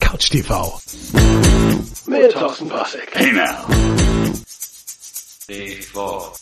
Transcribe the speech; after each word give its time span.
Couch 0.00 0.30
TV. 0.30 0.80
Mit 2.06 2.32
Thorsten 2.32 2.68
Passek. 2.68 3.10
Hey 3.12 3.32
now. 3.32 3.66
D4. 5.48 6.32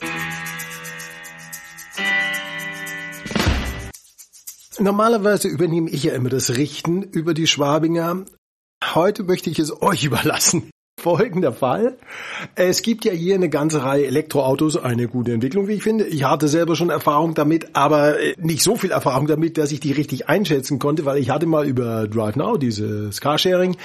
Normalerweise 4.81 5.49
übernehme 5.49 5.91
ich 5.91 6.05
ja 6.05 6.13
immer 6.13 6.29
das 6.29 6.51
Richten 6.51 7.03
über 7.03 7.35
die 7.35 7.47
Schwabinger. 7.47 8.25
Heute 8.95 9.25
möchte 9.25 9.51
ich 9.51 9.59
es 9.59 9.83
euch 9.83 10.05
überlassen. 10.05 10.71
Folgender 11.09 11.53
Fall. 11.53 11.97
Es 12.55 12.83
gibt 12.83 13.07
ja 13.07 13.13
hier 13.13 13.37
eine 13.37 13.49
ganze 13.49 13.83
Reihe 13.83 14.05
Elektroautos, 14.05 14.77
eine 14.77 15.09
gute 15.09 15.33
Entwicklung, 15.33 15.67
wie 15.67 15.73
ich 15.73 15.83
finde. 15.83 16.07
Ich 16.07 16.25
hatte 16.25 16.49
selber 16.49 16.77
schon 16.77 16.91
Erfahrung 16.91 17.33
damit, 17.33 17.71
aber 17.73 18.21
äh, 18.21 18.35
nicht 18.37 18.63
so 18.63 18.77
viel 18.77 18.91
Erfahrung 18.91 19.27
damit, 19.27 19.57
dass 19.57 19.73
ich 19.73 19.81
die 19.81 19.93
richtig 19.93 20.29
einschätzen 20.29 20.79
konnte, 20.79 21.07
weil 21.07 21.17
ich 21.17 21.31
hatte 21.31 21.47
mal 21.47 21.67
über 21.67 22.07
Drive 22.09 22.37
Now, 22.37 22.59
dieses 22.59 23.23
Carsharing, 23.23 23.79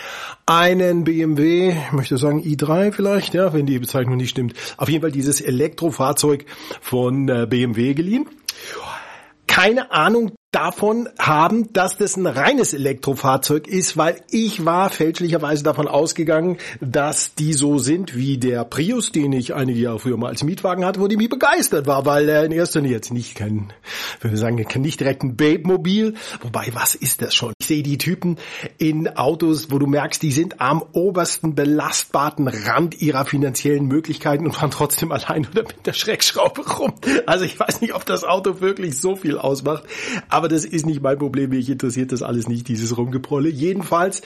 einen 0.45 1.05
BMW, 1.05 1.69
ich 1.69 1.91
möchte 1.93 2.17
sagen 2.17 2.41
i3 2.41 2.91
vielleicht, 2.91 3.33
ja, 3.33 3.53
wenn 3.53 3.67
die 3.67 3.79
Bezeichnung 3.79 4.17
nicht 4.17 4.31
stimmt, 4.31 4.55
auf 4.75 4.89
jeden 4.89 5.01
Fall 5.01 5.13
dieses 5.13 5.39
Elektrofahrzeug 5.39 6.45
von 6.81 7.29
äh, 7.29 7.47
BMW 7.49 7.93
geliehen 7.93 8.27
keine 9.47 9.91
Ahnung 9.91 10.31
davon 10.53 11.09
haben, 11.19 11.73
dass 11.73 11.97
das 11.97 12.15
ein 12.15 12.27
reines 12.27 12.73
Elektrofahrzeug 12.73 13.67
ist, 13.67 13.97
weil 13.97 14.21
ich 14.29 14.65
war 14.65 14.89
fälschlicherweise 14.89 15.63
davon 15.63 15.87
ausgegangen, 15.87 16.57
dass 16.79 17.35
die 17.35 17.53
so 17.53 17.79
sind 17.79 18.15
wie 18.15 18.37
der 18.37 18.63
Prius, 18.63 19.11
den 19.11 19.33
ich 19.33 19.53
einige 19.53 19.79
Jahre 19.79 19.99
früher 19.99 20.15
mal 20.15 20.29
als 20.29 20.43
Mietwagen 20.43 20.85
hatte, 20.85 21.01
wo 21.01 21.07
die 21.07 21.17
mich 21.17 21.29
begeistert 21.29 21.87
war, 21.87 22.05
weil 22.05 22.29
er 22.29 22.45
in 22.45 22.51
erster 22.51 22.79
Linie 22.79 22.97
jetzt 22.97 23.11
nicht 23.11 23.35
kein, 23.35 23.73
würde 24.21 24.37
sagen, 24.37 24.63
nicht 24.75 24.99
direkt 24.99 25.23
ein 25.23 25.35
Babe-Mobil, 25.35 26.13
wobei, 26.41 26.69
was 26.73 26.95
ist 26.95 27.21
das 27.21 27.33
schon? 27.33 27.53
Ich 27.59 27.67
sehe 27.67 27.83
die 27.83 27.97
Typen 27.97 28.37
in 28.77 29.07
Autos, 29.17 29.71
wo 29.71 29.79
du 29.79 29.87
merkst, 29.87 30.21
die 30.21 30.31
sind 30.31 30.61
am 30.61 30.83
obersten 30.93 31.55
belastbaren 31.55 32.47
Rand 32.47 33.01
ihrer 33.01 33.25
finanziellen 33.25 33.87
Möglichkeiten 33.87 34.45
und 34.45 34.53
fahren 34.53 34.71
trotzdem 34.71 35.11
allein 35.11 35.47
oder 35.47 35.63
mit 35.63 35.85
der 35.85 35.93
Schreckschraube 35.93 36.61
rum. 36.77 36.93
Also 37.25 37.43
ich 37.45 37.59
weiß 37.59 37.81
nicht, 37.81 37.95
ob 37.95 38.05
das 38.05 38.23
Auto 38.23 38.61
wirklich 38.61 38.99
so 38.99 39.15
viel 39.15 39.37
ausmacht, 39.39 39.83
aber 40.29 40.42
aber 40.43 40.49
das 40.49 40.65
ist 40.65 40.85
nicht 40.85 41.01
mein 41.01 41.17
Problem. 41.17 41.51
Mich 41.51 41.69
interessiert 41.69 42.11
das 42.11 42.21
alles 42.21 42.49
nicht, 42.49 42.67
dieses 42.67 42.97
Rumgeprolle. 42.97 43.47
Jedenfalls, 43.47 44.21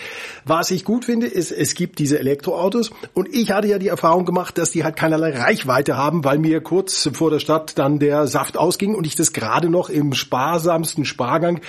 was 0.45 0.71
ich 0.71 0.83
gut 0.83 1.05
finde, 1.05 1.27
ist, 1.27 1.51
es 1.51 1.75
gibt 1.75 1.99
diese 1.99 2.17
Elektroautos 2.17 2.89
und 3.13 3.31
ich 3.31 3.51
hatte 3.51 3.67
ja 3.67 3.77
die 3.77 3.89
Erfahrung 3.89 4.25
gemacht, 4.25 4.57
dass 4.57 4.71
die 4.71 4.83
halt 4.83 4.95
keinerlei 4.95 5.37
Reichweite 5.37 5.95
haben, 5.95 6.23
weil 6.23 6.39
mir 6.39 6.59
kurz 6.61 7.07
vor 7.13 7.29
der 7.29 7.37
Stadt 7.37 7.77
dann 7.77 7.99
der 7.99 8.25
Saft 8.25 8.57
ausging 8.57 8.95
und 8.95 9.05
ich 9.05 9.13
das 9.13 9.31
gerade 9.31 9.69
noch 9.69 9.89
im 9.89 10.13
sparsamsten 10.13 11.05
Spargang 11.05 11.61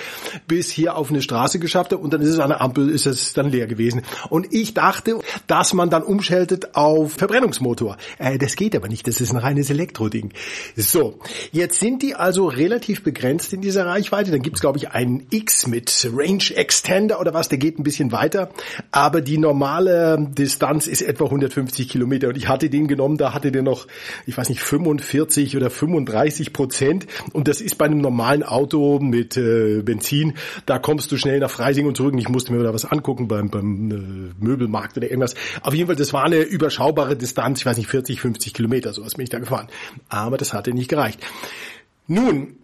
bis 0.47 0.71
hier 0.71 0.95
auf 0.95 1.11
eine 1.11 1.21
Straße 1.21 1.59
geschafft 1.59 1.91
habe 1.91 2.01
und 2.01 2.11
dann 2.11 2.21
ist 2.21 2.29
es 2.29 2.39
an 2.39 2.49
der 2.49 2.61
Ampel, 2.61 2.89
ist 2.89 3.05
es 3.05 3.33
dann 3.33 3.51
leer 3.51 3.67
gewesen. 3.67 4.01
Und 4.31 4.51
ich 4.51 4.73
dachte, 4.73 5.19
dass 5.45 5.75
man 5.75 5.91
dann 5.91 6.01
umschaltet 6.01 6.73
auf 6.73 7.13
Verbrennungsmotor. 7.13 7.97
Äh, 8.17 8.39
das 8.39 8.55
geht 8.55 8.75
aber 8.75 8.87
nicht, 8.87 9.07
das 9.07 9.21
ist 9.21 9.29
ein 9.29 9.37
reines 9.37 9.69
Elektroding. 9.69 10.31
So, 10.75 11.19
jetzt 11.51 11.79
sind 11.79 12.01
die 12.01 12.15
also 12.15 12.47
relativ 12.47 13.03
begrenzt 13.03 13.53
in 13.53 13.61
dieser 13.61 13.85
Reichweite 13.85 14.31
dann 14.39 14.43
gibt's 14.43 14.61
glaube 14.61 14.77
ich 14.77 14.91
einen 14.91 15.27
X 15.31 15.67
mit 15.67 16.09
Range 16.13 16.43
Extender 16.55 17.19
oder 17.19 17.33
was, 17.33 17.49
der 17.49 17.57
geht 17.57 17.77
ein 17.77 17.83
bisschen 17.83 18.13
weiter, 18.13 18.49
aber 18.89 19.19
die 19.19 19.37
normale 19.37 20.29
Distanz 20.31 20.87
ist 20.87 21.01
etwa 21.01 21.25
150 21.25 21.89
Kilometer 21.89 22.29
und 22.29 22.37
ich 22.37 22.47
hatte 22.47 22.69
den 22.69 22.87
genommen, 22.87 23.17
da 23.17 23.33
hatte 23.33 23.51
der 23.51 23.63
noch, 23.63 23.87
ich 24.25 24.37
weiß 24.37 24.47
nicht, 24.47 24.61
45 24.61 25.57
oder 25.57 25.69
35 25.69 26.53
Prozent 26.53 27.05
und 27.33 27.49
das 27.49 27.59
ist 27.59 27.77
bei 27.77 27.85
einem 27.85 27.99
normalen 27.99 28.43
Auto 28.43 28.99
mit 28.99 29.35
äh, 29.35 29.81
Benzin, 29.81 30.35
da 30.65 30.79
kommst 30.79 31.11
du 31.11 31.17
schnell 31.17 31.39
nach 31.39 31.51
Freising 31.51 31.85
und 31.85 31.97
zurück 31.97 32.13
und 32.13 32.19
ich 32.19 32.29
musste 32.29 32.53
mir 32.53 32.63
da 32.63 32.73
was 32.73 32.85
angucken 32.85 33.27
beim, 33.27 33.49
beim 33.49 33.91
äh, 33.91 34.43
Möbelmarkt 34.45 34.95
oder 34.95 35.07
irgendwas. 35.07 35.35
Auf 35.63 35.73
jeden 35.73 35.87
Fall, 35.87 35.97
das 35.97 36.13
war 36.13 36.23
eine 36.23 36.43
überschaubare 36.43 37.17
Distanz, 37.17 37.59
ich 37.59 37.65
weiß 37.65 37.75
nicht, 37.75 37.89
40, 37.89 38.21
50 38.21 38.53
Kilometer, 38.53 38.93
sowas 38.93 39.15
bin 39.15 39.23
ich 39.23 39.29
da 39.29 39.39
gefahren. 39.39 39.67
Aber 40.07 40.37
das 40.37 40.53
hatte 40.53 40.71
nicht 40.71 40.89
gereicht. 40.89 41.19
Nun, 42.07 42.55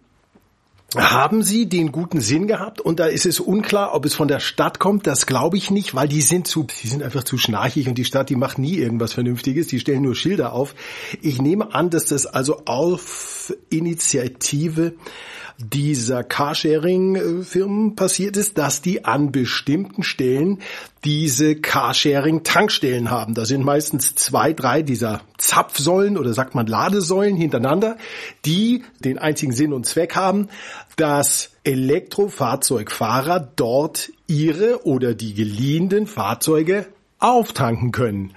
haben 0.94 1.42
sie 1.42 1.68
den 1.68 1.90
guten 1.90 2.20
Sinn 2.20 2.46
gehabt 2.46 2.80
und 2.80 3.00
da 3.00 3.06
ist 3.06 3.26
es 3.26 3.40
unklar, 3.40 3.94
ob 3.94 4.04
es 4.04 4.14
von 4.14 4.28
der 4.28 4.38
Stadt 4.38 4.78
kommt. 4.78 5.06
Das 5.06 5.26
glaube 5.26 5.56
ich 5.56 5.70
nicht, 5.70 5.94
weil 5.94 6.08
die 6.08 6.22
sind 6.22 6.46
zu, 6.46 6.64
die 6.82 6.86
sind 6.86 7.02
einfach 7.02 7.24
zu 7.24 7.38
schnarchig 7.38 7.88
und 7.88 7.98
die 7.98 8.04
Stadt, 8.04 8.30
die 8.30 8.36
macht 8.36 8.58
nie 8.58 8.76
irgendwas 8.76 9.12
Vernünftiges. 9.12 9.66
Die 9.66 9.80
stellen 9.80 10.02
nur 10.02 10.14
Schilder 10.14 10.52
auf. 10.52 10.74
Ich 11.22 11.42
nehme 11.42 11.74
an, 11.74 11.90
dass 11.90 12.06
das 12.06 12.26
also 12.26 12.62
auf 12.66 13.52
Initiative 13.68 14.94
dieser 15.58 16.22
Carsharing-Firmen 16.22 17.96
passiert 17.96 18.36
ist, 18.36 18.58
dass 18.58 18.82
die 18.82 19.04
an 19.04 19.32
bestimmten 19.32 20.02
Stellen 20.02 20.60
diese 21.04 21.56
Carsharing-Tankstellen 21.56 23.10
haben. 23.10 23.34
Da 23.34 23.46
sind 23.46 23.64
meistens 23.64 24.14
zwei, 24.14 24.52
drei 24.52 24.82
dieser 24.82 25.22
Zapfsäulen 25.38 26.18
oder 26.18 26.34
sagt 26.34 26.54
man 26.54 26.66
Ladesäulen 26.66 27.36
hintereinander, 27.36 27.96
die 28.44 28.82
den 29.00 29.18
einzigen 29.18 29.52
Sinn 29.52 29.72
und 29.72 29.86
Zweck 29.86 30.14
haben, 30.14 30.48
dass 30.96 31.50
Elektrofahrzeugfahrer 31.64 33.40
dort 33.56 34.10
ihre 34.26 34.86
oder 34.86 35.14
die 35.14 35.34
geliehenen 35.34 36.06
Fahrzeuge 36.06 36.86
auftanken 37.18 37.92
können. 37.92 38.32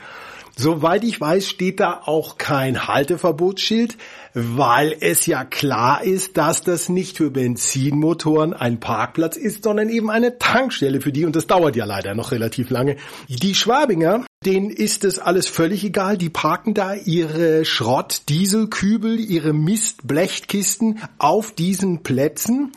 Soweit 0.61 1.05
ich 1.05 1.21
weiß, 1.21 1.47
steht 1.47 1.79
da 1.79 2.01
auch 2.03 2.37
kein 2.37 2.85
Halteverbotsschild, 2.85 3.95
weil 4.33 4.93
es 4.99 5.25
ja 5.25 5.45
klar 5.45 6.03
ist, 6.03 6.35
dass 6.35 6.63
das 6.63 6.89
nicht 6.89 7.15
für 7.15 7.31
Benzinmotoren 7.31 8.51
ein 8.51 8.81
Parkplatz 8.81 9.37
ist, 9.37 9.63
sondern 9.63 9.87
eben 9.87 10.09
eine 10.09 10.37
Tankstelle 10.37 10.99
für 10.99 11.13
die. 11.13 11.23
Und 11.23 11.37
das 11.37 11.47
dauert 11.47 11.77
ja 11.77 11.85
leider 11.85 12.13
noch 12.13 12.33
relativ 12.33 12.71
lange. 12.71 12.97
Die 13.29 13.55
Schwabinger, 13.55 14.25
denen 14.45 14.69
ist 14.69 15.05
es 15.05 15.17
alles 15.17 15.47
völlig 15.47 15.85
egal, 15.85 16.17
die 16.17 16.29
parken 16.29 16.73
da 16.73 16.93
ihre 16.93 17.63
Schrott-Dieselkübel, 17.63 19.17
ihre 19.17 19.53
Mistblechkisten 19.53 20.99
auf 21.19 21.53
diesen 21.53 22.03
Plätzen 22.03 22.73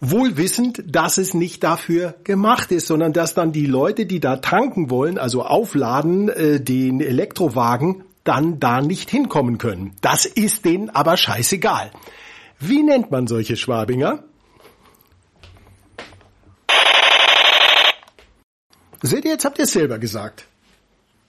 wohl 0.00 0.36
wissend, 0.36 0.82
dass 0.86 1.18
es 1.18 1.34
nicht 1.34 1.64
dafür 1.64 2.14
gemacht 2.24 2.70
ist, 2.72 2.86
sondern 2.86 3.12
dass 3.12 3.34
dann 3.34 3.52
die 3.52 3.66
Leute, 3.66 4.06
die 4.06 4.20
da 4.20 4.36
tanken 4.36 4.90
wollen, 4.90 5.18
also 5.18 5.42
aufladen, 5.44 6.28
äh, 6.28 6.60
den 6.60 7.00
Elektrowagen, 7.00 8.04
dann 8.24 8.60
da 8.60 8.80
nicht 8.80 9.10
hinkommen 9.10 9.58
können. 9.58 9.94
Das 10.00 10.26
ist 10.26 10.64
denen 10.64 10.90
aber 10.90 11.16
scheißegal. 11.16 11.90
Wie 12.60 12.82
nennt 12.82 13.10
man 13.10 13.26
solche 13.26 13.56
Schwabinger? 13.56 14.24
Seht 19.00 19.24
ihr, 19.24 19.32
jetzt 19.32 19.44
habt 19.44 19.58
ihr 19.58 19.64
es 19.64 19.72
selber 19.72 19.98
gesagt. 19.98 20.46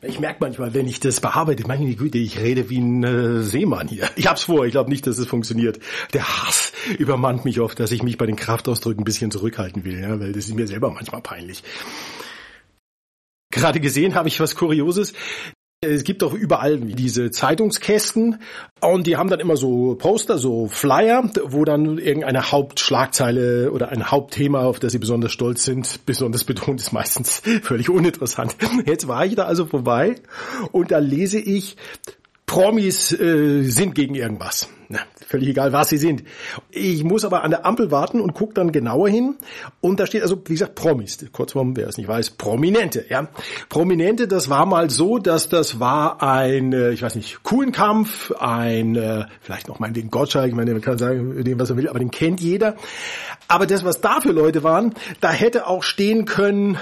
Ich 0.01 0.17
merke 0.17 0.37
manchmal, 0.39 0.73
wenn 0.73 0.87
ich 0.87 1.01
das 1.01 1.19
bearbeite, 1.19 1.67
meine 1.67 1.93
Güte, 1.93 2.17
ich 2.17 2.39
rede 2.39 2.69
wie 2.69 2.79
ein 2.79 3.03
äh, 3.03 3.41
Seemann 3.41 3.89
hier. 3.89 4.09
Ich 4.15 4.27
hab's 4.27 4.43
vor, 4.43 4.65
ich 4.65 4.71
glaube 4.71 4.89
nicht, 4.89 5.05
dass 5.05 5.17
es 5.17 5.27
funktioniert. 5.27 5.79
Der 6.13 6.25
Hass 6.25 6.71
übermannt 6.97 7.43
mich 7.43 7.59
oft, 7.59 7.77
dass 7.81 7.91
ich 7.91 8.01
mich 8.01 8.17
bei 8.17 8.25
den 8.25 8.37
Kraftausdrücken 8.37 9.01
ein 9.01 9.03
bisschen 9.03 9.29
zurückhalten 9.29 9.83
will, 9.83 9.99
ja, 9.99 10.17
weil 10.17 10.31
das 10.31 10.45
ist 10.45 10.55
mir 10.55 10.67
selber 10.67 10.89
manchmal 10.89 11.21
peinlich. 11.21 11.63
Gerade 13.51 13.81
gesehen 13.81 14.15
habe 14.15 14.29
ich 14.29 14.39
was 14.39 14.55
Kurioses. 14.55 15.13
Es 15.81 16.03
gibt 16.03 16.23
doch 16.23 16.33
überall 16.33 16.77
diese 16.77 17.31
Zeitungskästen 17.31 18.41
und 18.81 19.07
die 19.07 19.15
haben 19.15 19.29
dann 19.29 19.39
immer 19.39 19.55
so 19.55 19.95
Poster, 19.95 20.37
so 20.37 20.67
Flyer, 20.67 21.31
wo 21.45 21.63
dann 21.63 21.97
irgendeine 21.97 22.51
Hauptschlagzeile 22.51 23.71
oder 23.71 23.87
ein 23.87 24.11
Hauptthema, 24.11 24.65
auf 24.65 24.79
das 24.79 24.91
sie 24.91 24.99
besonders 24.99 25.31
stolz 25.31 25.63
sind, 25.63 26.05
besonders 26.05 26.43
betont 26.43 26.81
ist 26.81 26.91
meistens 26.91 27.41
völlig 27.63 27.89
uninteressant. 27.89 28.57
Jetzt 28.85 29.07
war 29.07 29.25
ich 29.25 29.35
da 29.35 29.45
also 29.45 29.67
vorbei 29.67 30.15
und 30.73 30.91
da 30.91 30.97
lese 30.97 31.39
ich 31.39 31.77
Promis 32.49 33.11
äh, 33.11 33.61
sind 33.61 33.93
gegen 33.93 34.15
irgendwas. 34.15 34.69
Na, 34.87 34.97
völlig 35.27 35.49
egal, 35.49 35.71
was 35.71 35.89
sie 35.89 35.99
sind. 35.99 36.23
Ich 36.71 37.03
muss 37.03 37.23
aber 37.23 37.43
an 37.43 37.51
der 37.51 37.63
Ampel 37.63 37.91
warten 37.91 38.19
und 38.19 38.33
gucke 38.33 38.55
dann 38.55 38.71
genauer 38.71 39.07
hin. 39.07 39.35
Und 39.81 39.99
da 39.99 40.07
steht 40.07 40.23
also, 40.23 40.41
wie 40.47 40.53
gesagt, 40.53 40.73
Promis. 40.73 41.23
Kurzform, 41.31 41.77
wer 41.77 41.87
es 41.87 41.99
nicht 41.99 42.07
weiß, 42.07 42.31
Prominente. 42.31 43.05
Ja, 43.07 43.27
Prominente. 43.69 44.27
Das 44.27 44.49
war 44.49 44.65
mal 44.65 44.89
so, 44.89 45.19
dass 45.19 45.47
das 45.47 45.79
war 45.79 46.23
ein, 46.23 46.73
äh, 46.73 46.89
ich 46.89 47.03
weiß 47.03 47.13
nicht, 47.17 47.43
Kuhlenkampf, 47.43 48.31
ein, 48.39 48.95
äh, 48.95 49.25
vielleicht 49.41 49.67
noch 49.67 49.77
mal 49.77 49.93
wegen 49.93 50.09
Gottschalk. 50.09 50.47
Ich 50.49 50.55
meine, 50.55 50.71
man 50.71 50.81
kann 50.81 50.97
sagen, 50.97 51.43
dem 51.43 51.59
was 51.59 51.69
er 51.69 51.77
will, 51.77 51.87
aber 51.87 51.99
den 51.99 52.09
kennt 52.09 52.41
jeder. 52.41 52.77
Aber 53.47 53.67
das, 53.67 53.85
was 53.85 54.01
da 54.01 54.21
für 54.21 54.31
Leute 54.31 54.63
waren, 54.63 54.95
da 55.21 55.29
hätte 55.29 55.67
auch 55.67 55.83
stehen 55.83 56.25
können. 56.25 56.79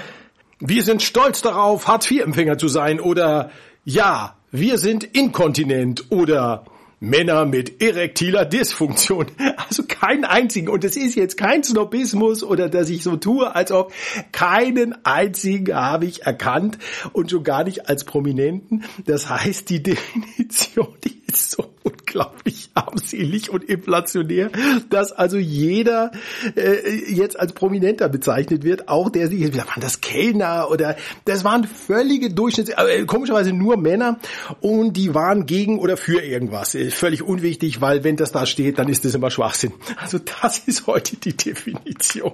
Wir 0.60 0.82
sind 0.82 1.02
stolz 1.02 1.42
darauf, 1.42 1.86
Hartz-IV-Empfänger 1.86 2.56
zu 2.56 2.68
sein 2.68 3.00
oder 3.00 3.50
ja, 3.84 4.37
wir 4.50 4.78
sind 4.78 5.04
inkontinent 5.04 6.06
oder 6.10 6.64
Männer 7.00 7.44
mit 7.44 7.82
erektiler 7.82 8.44
Dysfunktion. 8.44 9.26
Also 9.68 9.82
keinen 9.82 10.24
einzigen. 10.24 10.68
Und 10.68 10.82
es 10.82 10.96
ist 10.96 11.14
jetzt 11.14 11.36
kein 11.36 11.62
Snobismus 11.62 12.42
oder 12.42 12.70
dass 12.70 12.88
ich 12.88 13.02
so 13.02 13.16
tue, 13.16 13.54
als 13.54 13.70
ob 13.70 13.92
keinen 14.32 15.04
einzigen 15.04 15.74
habe 15.74 16.06
ich 16.06 16.22
erkannt 16.22 16.78
und 17.12 17.30
schon 17.30 17.42
gar 17.42 17.64
nicht 17.64 17.86
als 17.88 18.04
Prominenten. 18.04 18.84
Das 19.04 19.28
heißt, 19.28 19.68
die 19.68 19.82
Definition, 19.82 20.88
die 21.04 21.20
ist 21.30 21.50
so 21.50 21.74
unglaublich 21.82 22.70
armselig 23.08 23.50
und 23.50 23.64
inflationär, 23.64 24.50
dass 24.90 25.12
also 25.12 25.38
jeder 25.38 26.12
äh, 26.56 27.12
jetzt 27.12 27.38
als 27.38 27.52
Prominenter 27.52 28.08
bezeichnet 28.08 28.64
wird, 28.64 28.88
auch 28.88 29.10
der 29.10 29.28
sich, 29.28 29.56
waren 29.56 29.80
das 29.80 30.00
Kellner 30.00 30.68
oder 30.70 30.96
das 31.24 31.44
waren 31.44 31.64
völlige 31.64 32.30
Durchschnitts, 32.30 32.70
äh, 32.70 33.04
komischerweise 33.06 33.52
nur 33.52 33.76
Männer 33.76 34.18
und 34.60 34.96
die 34.96 35.14
waren 35.14 35.46
gegen 35.46 35.78
oder 35.78 35.96
für 35.96 36.20
irgendwas. 36.20 36.74
Äh, 36.74 36.90
völlig 36.90 37.22
unwichtig, 37.22 37.80
weil 37.80 38.04
wenn 38.04 38.16
das 38.16 38.32
da 38.32 38.46
steht, 38.46 38.78
dann 38.78 38.88
ist 38.88 39.04
das 39.04 39.14
immer 39.14 39.30
Schwachsinn. 39.30 39.72
Also 39.96 40.18
das 40.18 40.58
ist 40.58 40.86
heute 40.86 41.16
die 41.16 41.36
Definition. 41.36 42.32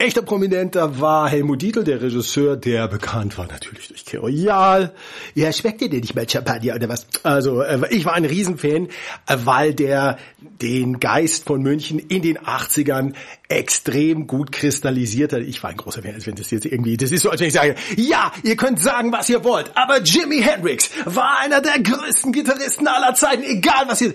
Echter 0.00 0.22
Prominenter 0.22 0.98
war 0.98 1.28
Helmut 1.28 1.60
Dietl, 1.60 1.84
der 1.84 2.00
Regisseur, 2.00 2.56
der 2.56 2.88
bekannt 2.88 3.36
war 3.36 3.46
natürlich 3.46 3.88
durch 3.88 4.18
Royal. 4.18 4.94
Ja, 5.34 5.52
schmeckt 5.52 5.82
dir 5.82 5.90
denn 5.90 6.00
nicht 6.00 6.14
mal 6.14 6.26
Champagner 6.26 6.76
oder 6.76 6.88
was? 6.88 7.06
Also, 7.22 7.60
äh, 7.60 7.78
ich 7.90 8.06
war 8.06 8.14
ein 8.14 8.24
Riesenfan, 8.24 8.86
äh, 8.86 9.36
weil 9.44 9.74
der 9.74 10.16
den 10.40 11.00
Geist 11.00 11.44
von 11.44 11.60
München 11.60 11.98
in 11.98 12.22
den 12.22 12.38
80ern 12.38 13.12
extrem 13.48 14.26
gut 14.26 14.52
kristallisiert 14.52 15.34
hat. 15.34 15.40
Ich 15.40 15.62
war 15.62 15.68
ein 15.68 15.76
großer 15.76 16.00
Fan, 16.00 16.14
als 16.14 16.26
wenn 16.26 16.34
das 16.34 16.50
jetzt 16.50 16.64
irgendwie, 16.64 16.96
das 16.96 17.12
ist 17.12 17.20
so, 17.20 17.28
als 17.28 17.42
wenn 17.42 17.48
ich 17.48 17.52
sage, 17.54 17.74
ja, 17.96 18.32
ihr 18.42 18.56
könnt 18.56 18.80
sagen, 18.80 19.12
was 19.12 19.28
ihr 19.28 19.44
wollt, 19.44 19.70
aber 19.76 20.00
Jimi 20.00 20.40
Hendrix 20.40 20.88
war 21.04 21.40
einer 21.40 21.60
der 21.60 21.78
größten 21.78 22.32
Gitarristen 22.32 22.88
aller 22.88 23.14
Zeiten, 23.14 23.42
egal 23.42 23.84
was 23.86 24.00
ihr, 24.00 24.14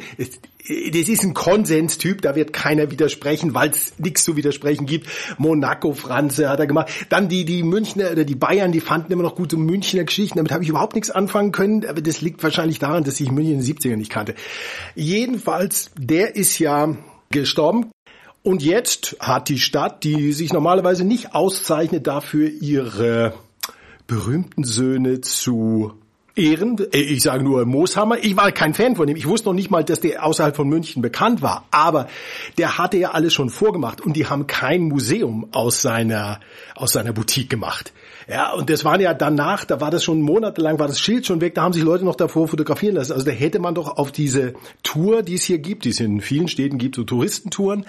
das 0.68 1.10
ist 1.10 1.24
ein 1.24 1.34
Konsenstyp, 1.34 2.22
da 2.22 2.36
wird 2.36 2.54
keiner 2.54 2.90
widersprechen, 2.90 3.54
weil 3.54 3.70
es 3.70 3.94
nichts 4.00 4.24
zu 4.24 4.36
widersprechen 4.36 4.86
gibt. 4.86 5.08
Monaco, 5.38 5.94
Franze 5.94 6.50
hat 6.50 6.60
er 6.60 6.68
gemacht. 6.68 6.92
Dann 7.10 7.30
die, 7.30 7.46
die 7.46 7.64
Münchner 7.64 8.12
oder 8.12 8.24
die 8.24 8.36
Bayern, 8.36 8.72
die 8.72 8.80
fanden 8.80 9.12
immer 9.12 9.24
noch 9.24 9.36
gute 9.36 9.58
Münchner 9.58 10.04
Geschichten. 10.04 10.38
Damit 10.38 10.52
habe 10.52 10.64
ich 10.64 10.70
überhaupt 10.70 10.96
nichts 10.96 11.12
anfangen 11.12 11.52
können, 11.52 11.86
aber 11.86 12.02
das 12.02 12.22
liegt 12.22 12.42
wahrscheinlich 12.42 12.80
daran, 12.80 13.04
dass 13.04 13.20
ich 13.20 13.32
München 13.32 13.60
in 13.60 13.62
den 13.62 13.76
70ern 13.76 13.98
nicht 13.98 14.12
kannte. 14.12 14.36
Jedenfalls, 14.96 15.92
der 15.98 16.36
ist 16.36 16.58
ja 16.60 16.96
gestorben. 17.30 17.92
Und 18.42 18.62
jetzt 18.62 19.18
hat 19.20 19.50
die 19.50 19.60
Stadt, 19.60 20.04
die 20.04 20.32
sich 20.32 20.54
normalerweise 20.54 21.04
nicht 21.04 21.34
auszeichnet 21.34 22.06
dafür, 22.06 22.50
ihre 22.50 23.34
berühmten 24.08 24.64
Söhne 24.64 25.22
zu 25.22 25.94
Ehren, 26.36 26.78
äh, 26.92 26.98
ich 26.98 27.22
sage 27.22 27.44
nur 27.44 27.66
Mooshammer, 27.66 28.18
ich 28.22 28.36
war 28.36 28.52
kein 28.52 28.74
Fan 28.74 28.96
von 28.96 29.08
ihm, 29.08 29.16
ich 29.16 29.28
wusste 29.28 29.50
noch 29.50 29.56
nicht 29.56 29.72
mal, 29.72 29.84
dass 29.84 30.00
der 30.02 30.26
außerhalb 30.26 30.56
von 30.56 30.68
München 30.68 31.02
bekannt 31.02 31.42
war, 31.42 31.66
aber 31.72 32.08
der 32.58 32.78
hatte 32.78 32.98
ja 32.98 33.12
alles 33.12 33.34
schon 33.34 33.50
vorgemacht 33.50 34.02
und 34.02 34.16
die 34.16 34.28
haben 34.28 34.48
kein 34.48 34.84
Museum 34.84 35.48
aus 35.52 35.82
seiner, 35.82 36.40
aus 36.76 36.94
seiner 36.94 37.14
Boutique 37.14 37.50
gemacht. 37.50 37.94
Ja, 38.28 38.54
und 38.54 38.72
das 38.72 38.84
waren 38.84 39.00
ja 39.02 39.14
danach, 39.14 39.66
da 39.66 39.80
war 39.80 39.92
das 39.92 40.04
schon 40.04 40.22
monatelang, 40.22 40.80
war 40.80 40.88
das 40.88 41.00
Schild 41.00 41.28
schon 41.28 41.42
weg, 41.42 41.54
da 41.54 41.62
haben 41.62 41.74
sich 41.74 41.84
Leute 41.84 42.04
noch 42.04 42.16
davor 42.16 42.48
fotografieren 42.48 42.96
lassen. 42.96 43.14
Also 43.14 43.24
da 43.24 43.32
hätte 43.32 43.60
man 43.60 43.76
doch 43.76 43.98
auf 43.98 44.12
diese 44.12 44.56
Tour, 44.82 45.22
die 45.22 45.36
es 45.36 45.44
hier 45.44 45.60
gibt, 45.60 45.86
die 45.86 45.90
es 45.90 46.00
in 46.00 46.22
vielen 46.22 46.48
Städten 46.48 46.80
gibt, 46.80 46.96
so 46.96 47.04
Touristentouren, 47.04 47.86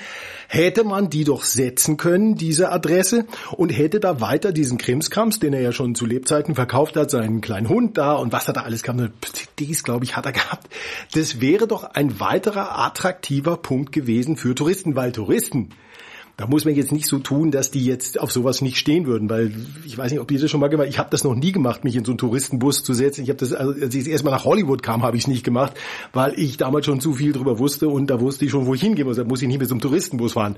hätte 0.48 0.84
man 0.84 1.08
die 1.08 1.24
doch 1.24 1.42
setzen 1.42 1.96
können, 1.96 2.34
diese 2.34 2.70
Adresse, 2.70 3.24
und 3.56 3.70
hätte 3.70 3.98
da 3.98 4.20
weiter 4.20 4.52
diesen 4.52 4.76
Krimskrams, 4.76 5.40
den 5.40 5.54
er 5.54 5.62
ja 5.62 5.72
schon 5.72 5.94
zu 5.94 6.04
Lebzeiten 6.04 6.54
verkauft 6.54 6.96
hat, 6.96 7.10
seinen 7.10 7.40
kleinen 7.40 7.70
Hund 7.70 7.96
da 7.96 8.12
und 8.12 8.34
was 8.36 8.48
er 8.48 8.52
da 8.52 8.60
alles 8.64 8.82
kam, 8.82 9.12
dies, 9.58 9.82
glaube 9.82 10.04
ich, 10.04 10.14
hat 10.14 10.26
er 10.26 10.32
gehabt. 10.32 10.68
Das 11.12 11.40
wäre 11.40 11.66
doch 11.66 11.84
ein 11.84 12.20
weiterer 12.20 12.78
attraktiver 12.78 13.56
Punkt 13.56 13.92
gewesen 13.92 14.36
für 14.36 14.54
Touristen, 14.54 14.94
weil 14.94 15.10
Touristen, 15.12 15.70
da 16.36 16.46
muss 16.46 16.66
man 16.66 16.74
jetzt 16.74 16.92
nicht 16.92 17.06
so 17.06 17.18
tun, 17.18 17.50
dass 17.50 17.70
die 17.70 17.82
jetzt 17.82 18.20
auf 18.20 18.30
sowas 18.30 18.60
nicht 18.60 18.76
stehen 18.76 19.06
würden, 19.06 19.30
weil 19.30 19.54
ich 19.86 19.96
weiß 19.96 20.12
nicht, 20.12 20.20
ob 20.20 20.30
ihr 20.30 20.38
das 20.38 20.50
schon 20.50 20.60
mal 20.60 20.68
gemacht 20.68 20.88
Ich 20.90 20.98
habe 20.98 21.08
das 21.08 21.24
noch 21.24 21.34
nie 21.34 21.50
gemacht, 21.50 21.82
mich 21.82 21.96
in 21.96 22.04
so 22.04 22.12
einen 22.12 22.18
Touristenbus 22.18 22.84
zu 22.84 22.92
setzen. 22.92 23.22
Ich 23.22 23.30
habe 23.30 23.38
das, 23.38 23.54
also, 23.54 23.72
als 23.72 23.94
ich 23.94 24.06
erstmal 24.06 24.34
nach 24.34 24.44
Hollywood 24.44 24.82
kam, 24.82 25.02
habe 25.02 25.16
ich 25.16 25.22
es 25.22 25.28
nicht 25.28 25.42
gemacht, 25.42 25.72
weil 26.12 26.38
ich 26.38 26.58
damals 26.58 26.84
schon 26.84 27.00
zu 27.00 27.14
viel 27.14 27.32
drüber 27.32 27.58
wusste 27.58 27.88
und 27.88 28.08
da 28.08 28.20
wusste 28.20 28.44
ich 28.44 28.50
schon, 28.50 28.66
wo 28.66 28.74
ich 28.74 28.82
hingehen 28.82 29.06
muss. 29.06 29.16
Da 29.16 29.24
muss 29.24 29.40
ich 29.40 29.48
nicht 29.48 29.64
so 29.64 29.72
einem 29.72 29.80
Touristenbus 29.80 30.34
fahren. 30.34 30.56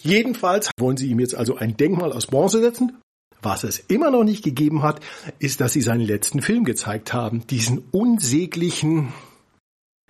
Jedenfalls 0.00 0.70
wollen 0.80 0.96
sie 0.96 1.08
ihm 1.08 1.20
jetzt 1.20 1.34
also 1.34 1.56
ein 1.56 1.76
Denkmal 1.76 2.14
aus 2.14 2.26
Bronze 2.26 2.60
setzen. 2.60 2.96
Was 3.42 3.64
es 3.64 3.78
immer 3.78 4.10
noch 4.10 4.24
nicht 4.24 4.42
gegeben 4.42 4.82
hat, 4.82 5.00
ist, 5.38 5.60
dass 5.60 5.72
sie 5.72 5.82
seinen 5.82 6.00
letzten 6.00 6.42
Film 6.42 6.64
gezeigt 6.64 7.12
haben. 7.12 7.46
Diesen 7.46 7.84
unsäglichen, 7.92 9.12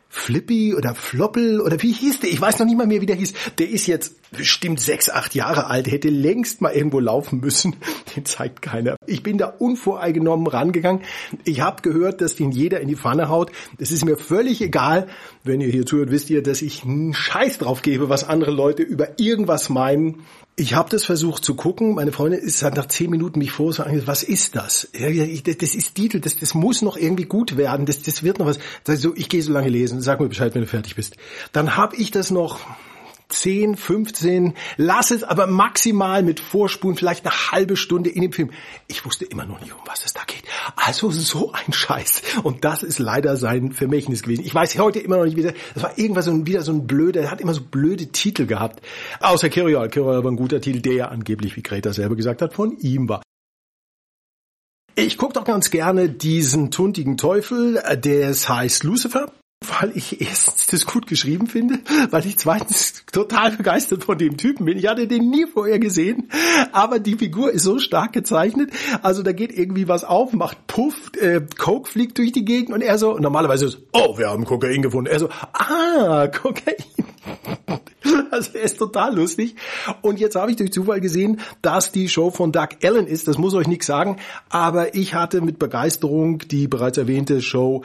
Flippy 0.08 0.74
oder 0.74 0.94
Floppel 0.94 1.60
oder 1.60 1.82
wie 1.82 1.92
hieß 1.92 2.20
der? 2.20 2.30
Ich 2.30 2.40
weiß 2.40 2.58
noch 2.58 2.66
nicht 2.66 2.78
mal 2.78 2.86
mehr, 2.86 3.00
wie 3.00 3.06
der 3.06 3.16
hieß. 3.16 3.34
Der 3.58 3.68
ist 3.68 3.86
jetzt 3.86 4.17
bestimmt 4.30 4.80
sechs, 4.80 5.08
acht 5.08 5.34
Jahre 5.34 5.66
alt, 5.66 5.90
hätte 5.90 6.08
längst 6.08 6.60
mal 6.60 6.72
irgendwo 6.72 7.00
laufen 7.00 7.40
müssen. 7.40 7.76
Den 8.16 8.24
zeigt 8.24 8.62
keiner. 8.62 8.96
Ich 9.06 9.22
bin 9.22 9.38
da 9.38 9.46
unvoreingenommen 9.46 10.46
rangegangen. 10.46 11.02
Ich 11.44 11.60
habe 11.60 11.82
gehört, 11.82 12.20
dass 12.20 12.36
den 12.36 12.50
jeder 12.50 12.80
in 12.80 12.88
die 12.88 12.96
Pfanne 12.96 13.28
haut. 13.28 13.52
Das 13.78 13.90
ist 13.90 14.04
mir 14.04 14.16
völlig 14.16 14.60
egal. 14.60 15.08
Wenn 15.44 15.60
ihr 15.60 15.68
hier 15.68 15.86
zuhört, 15.86 16.10
wisst 16.10 16.30
ihr, 16.30 16.42
dass 16.42 16.62
ich 16.62 16.84
einen 16.84 17.14
Scheiß 17.14 17.58
drauf 17.58 17.82
gebe, 17.82 18.08
was 18.08 18.24
andere 18.24 18.50
Leute 18.50 18.82
über 18.82 19.18
irgendwas 19.18 19.68
meinen. 19.68 20.22
Ich 20.56 20.74
habe 20.74 20.90
das 20.90 21.04
versucht 21.04 21.44
zu 21.44 21.54
gucken. 21.54 21.94
Meine 21.94 22.10
Freundin 22.10 22.40
ist 22.40 22.62
hat 22.62 22.76
nach 22.76 22.86
zehn 22.86 23.10
Minuten 23.10 23.38
mich 23.38 23.52
vor 23.52 23.72
so 23.72 23.84
was 24.06 24.22
ist 24.22 24.56
das? 24.56 24.88
Das 24.92 25.74
ist 25.74 25.94
Titel, 25.94 26.20
das, 26.20 26.36
das 26.36 26.54
muss 26.54 26.82
noch 26.82 26.96
irgendwie 26.96 27.24
gut 27.24 27.56
werden. 27.56 27.86
Das, 27.86 28.02
das 28.02 28.22
wird 28.22 28.40
noch 28.40 28.46
was. 28.46 28.58
Also 28.86 29.14
ich 29.14 29.28
gehe 29.28 29.42
so 29.42 29.52
lange 29.52 29.68
lesen. 29.68 30.00
Sag 30.00 30.20
mir 30.20 30.28
Bescheid, 30.28 30.54
wenn 30.54 30.62
du 30.62 30.68
fertig 30.68 30.96
bist. 30.96 31.16
Dann 31.52 31.76
habe 31.76 31.94
ich 31.96 32.10
das 32.10 32.30
noch 32.30 32.58
10, 33.28 33.76
15, 33.76 34.54
lass 34.78 35.10
es 35.10 35.22
aber 35.22 35.46
maximal 35.46 36.22
mit 36.22 36.40
Vorspulen 36.40 36.96
vielleicht 36.96 37.26
eine 37.26 37.52
halbe 37.52 37.76
Stunde 37.76 38.08
in 38.08 38.22
dem 38.22 38.32
Film. 38.32 38.50
Ich 38.86 39.04
wusste 39.04 39.26
immer 39.26 39.44
noch 39.44 39.60
nicht, 39.60 39.72
um 39.72 39.80
was 39.84 40.04
es 40.06 40.14
da 40.14 40.22
geht. 40.26 40.42
Also 40.76 41.10
so 41.10 41.52
ein 41.52 41.72
Scheiß. 41.72 42.22
Und 42.42 42.64
das 42.64 42.82
ist 42.82 42.98
leider 42.98 43.36
sein 43.36 43.72
Vermächtnis 43.72 44.22
gewesen. 44.22 44.44
Ich 44.44 44.54
weiß 44.54 44.78
heute 44.78 45.00
immer 45.00 45.18
noch 45.18 45.24
nicht, 45.24 45.36
wie 45.36 45.42
das, 45.42 45.54
war 45.74 45.98
irgendwas 45.98 46.24
so, 46.24 46.46
wieder 46.46 46.62
so 46.62 46.72
ein 46.72 46.86
blöder, 46.86 47.20
der 47.20 47.30
hat 47.30 47.40
immer 47.40 47.54
so 47.54 47.62
blöde 47.62 48.06
Titel 48.06 48.46
gehabt. 48.46 48.80
Außer 49.20 49.50
Kiriol. 49.50 49.88
Kiriol 49.88 50.24
war 50.24 50.30
ein 50.30 50.36
guter 50.36 50.60
Titel, 50.60 50.80
der 50.80 50.94
ja 50.94 51.08
angeblich, 51.08 51.56
wie 51.56 51.62
Greta 51.62 51.92
selber 51.92 52.16
gesagt 52.16 52.40
hat, 52.40 52.54
von 52.54 52.78
ihm 52.78 53.08
war. 53.08 53.22
Ich 54.94 55.16
gucke 55.16 55.34
doch 55.34 55.44
ganz 55.44 55.70
gerne 55.70 56.08
diesen 56.08 56.70
tuntigen 56.70 57.18
Teufel, 57.18 57.80
der 58.02 58.32
heißt 58.32 58.82
Lucifer 58.84 59.30
weil 59.60 59.92
ich 59.94 60.20
erstens 60.20 60.66
das 60.66 60.86
gut 60.86 61.06
geschrieben 61.06 61.46
finde, 61.48 61.80
weil 62.10 62.24
ich 62.26 62.38
zweitens 62.38 63.04
total 63.10 63.52
begeistert 63.56 64.04
von 64.04 64.16
dem 64.16 64.36
Typen 64.36 64.64
bin. 64.64 64.78
Ich 64.78 64.86
hatte 64.86 65.08
den 65.08 65.30
nie 65.30 65.46
vorher 65.46 65.78
gesehen, 65.78 66.30
aber 66.72 67.00
die 67.00 67.16
Figur 67.16 67.50
ist 67.50 67.64
so 67.64 67.78
stark 67.78 68.12
gezeichnet. 68.12 68.70
Also 69.02 69.22
da 69.22 69.32
geht 69.32 69.52
irgendwie 69.52 69.88
was 69.88 70.04
auf, 70.04 70.32
macht 70.32 70.66
Puff, 70.68 71.12
äh, 71.20 71.40
Coke 71.58 71.90
fliegt 71.90 72.18
durch 72.18 72.32
die 72.32 72.44
Gegend 72.44 72.72
und 72.72 72.82
er 72.82 72.98
so, 72.98 73.18
normalerweise 73.18 73.66
ist, 73.66 73.78
oh, 73.92 74.16
wir 74.16 74.28
haben 74.28 74.44
Kokain 74.44 74.82
gefunden. 74.82 75.10
Er 75.10 75.18
so, 75.18 75.28
ah, 75.52 76.28
Kokain. 76.42 76.76
Also 78.30 78.50
er 78.54 78.62
ist 78.62 78.78
total 78.78 79.16
lustig. 79.16 79.56
Und 80.02 80.20
jetzt 80.20 80.36
habe 80.36 80.50
ich 80.50 80.56
durch 80.56 80.72
Zufall 80.72 81.00
gesehen, 81.00 81.40
dass 81.62 81.92
die 81.92 82.08
Show 82.08 82.30
von 82.30 82.52
Doug 82.52 82.68
Allen 82.82 83.06
ist. 83.06 83.26
Das 83.26 83.38
muss 83.38 83.54
euch 83.54 83.66
nichts 83.66 83.86
sagen. 83.86 84.18
Aber 84.48 84.94
ich 84.94 85.14
hatte 85.14 85.40
mit 85.40 85.58
Begeisterung 85.58 86.38
die 86.38 86.68
bereits 86.68 86.98
erwähnte 86.98 87.42
Show 87.42 87.82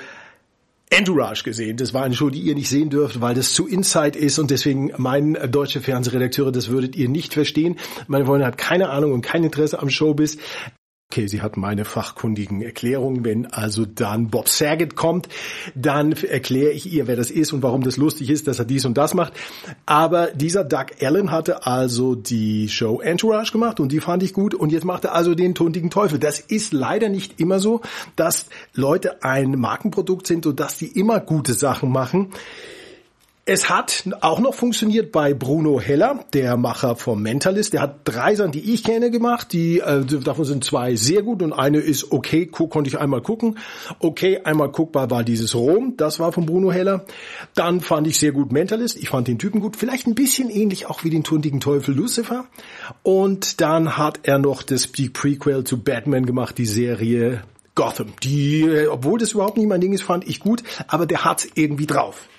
Entourage 0.93 1.43
gesehen. 1.43 1.77
Das 1.77 1.93
war 1.93 2.03
eine 2.03 2.13
Show, 2.13 2.29
die 2.29 2.41
ihr 2.41 2.53
nicht 2.53 2.69
sehen 2.69 2.91
dürft, 2.91 3.19
weil 3.19 3.33
das 3.33 3.53
zu 3.53 3.67
Inside 3.67 4.17
ist 4.17 4.37
und 4.37 4.51
deswegen 4.51 4.91
mein 4.97 5.37
deutsche 5.49 5.81
Fernsehredakteure, 5.81 6.51
das 6.51 6.69
würdet 6.69 6.95
ihr 6.95 7.09
nicht 7.09 7.33
verstehen. 7.33 7.77
Meine 8.07 8.25
Freundin 8.25 8.45
hat 8.45 8.59
keine 8.59 8.89
Ahnung 8.89 9.11
und 9.11 9.21
kein 9.23 9.43
Interesse 9.43 9.79
am 9.79 9.89
Showbiz. 9.89 10.37
Okay, 11.11 11.27
sie 11.27 11.43
hat 11.43 11.57
meine 11.57 11.85
fachkundigen 11.85 12.63
Erklärungen. 12.63 13.23
Wenn 13.23 13.45
also 13.45 13.85
dann 13.85 14.29
Bob 14.29 14.49
Saget 14.49 14.95
kommt, 14.95 15.29
dann 15.75 16.13
erkläre 16.13 16.71
ich 16.71 16.91
ihr, 16.91 17.05
wer 17.05 17.15
das 17.15 17.29
ist 17.29 17.53
und 17.53 17.61
warum 17.61 17.83
das 17.83 17.97
lustig 17.97 18.31
ist, 18.31 18.47
dass 18.47 18.57
er 18.57 18.65
dies 18.65 18.83
und 18.85 18.97
das 18.97 19.13
macht. 19.13 19.33
Aber 19.85 20.31
dieser 20.31 20.63
Doug 20.63 20.87
Allen 21.01 21.29
hatte 21.29 21.67
also 21.67 22.15
die 22.15 22.67
Show 22.67 22.99
Entourage 22.99 23.51
gemacht 23.51 23.79
und 23.79 23.91
die 23.91 23.99
fand 23.99 24.23
ich 24.23 24.33
gut 24.33 24.55
und 24.55 24.71
jetzt 24.71 24.85
macht 24.85 25.03
er 25.03 25.13
also 25.13 25.35
den 25.35 25.53
tuntigen 25.53 25.91
Teufel. 25.91 26.17
Das 26.17 26.39
ist 26.39 26.73
leider 26.73 27.09
nicht 27.09 27.39
immer 27.39 27.59
so, 27.59 27.81
dass 28.15 28.47
Leute 28.73 29.23
ein 29.23 29.59
Markenprodukt 29.59 30.25
sind 30.25 30.47
und 30.47 30.59
dass 30.59 30.79
die 30.79 30.99
immer 30.99 31.19
gute 31.19 31.53
Sachen 31.53 31.91
machen. 31.91 32.31
Es 33.45 33.69
hat 33.69 34.05
auch 34.21 34.39
noch 34.39 34.53
funktioniert 34.53 35.11
bei 35.11 35.33
Bruno 35.33 35.77
Heller, 35.77 36.23
der 36.31 36.55
Macher 36.55 36.95
vom 36.95 37.21
Mentalist. 37.21 37.73
Der 37.73 37.81
hat 37.81 37.99
drei 38.05 38.35
Sachen, 38.35 38.53
die 38.53 38.73
ich 38.73 38.85
kenne, 38.85 39.11
gemacht. 39.11 39.51
Die 39.51 39.79
äh, 39.79 40.05
davon 40.05 40.45
sind 40.45 40.63
zwei 40.63 40.95
sehr 40.95 41.23
gut 41.23 41.41
und 41.41 41.51
eine 41.51 41.79
ist 41.79 42.13
okay, 42.13 42.45
konnte 42.45 42.87
ich 42.87 42.99
einmal 42.99 43.19
gucken. 43.19 43.59
Okay, 43.99 44.39
einmal 44.45 44.69
guckbar 44.69 45.11
war 45.11 45.25
dieses 45.25 45.55
Rom, 45.55 45.95
das 45.97 46.21
war 46.21 46.31
von 46.31 46.45
Bruno 46.45 46.71
Heller. 46.71 47.05
Dann 47.53 47.81
fand 47.81 48.07
ich 48.07 48.17
sehr 48.17 48.31
gut 48.31 48.53
Mentalist. 48.53 48.95
Ich 48.95 49.09
fand 49.09 49.27
den 49.27 49.39
Typen 49.39 49.59
gut, 49.59 49.75
vielleicht 49.75 50.07
ein 50.07 50.15
bisschen 50.15 50.49
ähnlich 50.49 50.85
auch 50.85 51.03
wie 51.03 51.09
den 51.09 51.25
tuntigen 51.25 51.59
Teufel 51.59 51.93
Lucifer. 51.95 52.45
Und 53.01 53.59
dann 53.59 53.97
hat 53.97 54.21
er 54.23 54.39
noch 54.39 54.63
das 54.63 54.89
die 54.93 55.09
Prequel 55.09 55.65
zu 55.65 55.83
Batman 55.83 56.25
gemacht, 56.25 56.57
die 56.57 56.65
Serie 56.65 57.43
Gotham. 57.75 58.13
Die, 58.23 58.61
äh, 58.61 58.87
obwohl 58.87 59.19
das 59.19 59.33
überhaupt 59.33 59.57
nicht 59.57 59.67
mein 59.67 59.81
Ding 59.81 59.91
ist, 59.91 60.03
fand 60.03 60.25
ich 60.29 60.39
gut, 60.39 60.63
aber 60.87 61.05
der 61.05 61.25
hat's 61.25 61.45
irgendwie 61.55 61.87
drauf. 61.87 62.29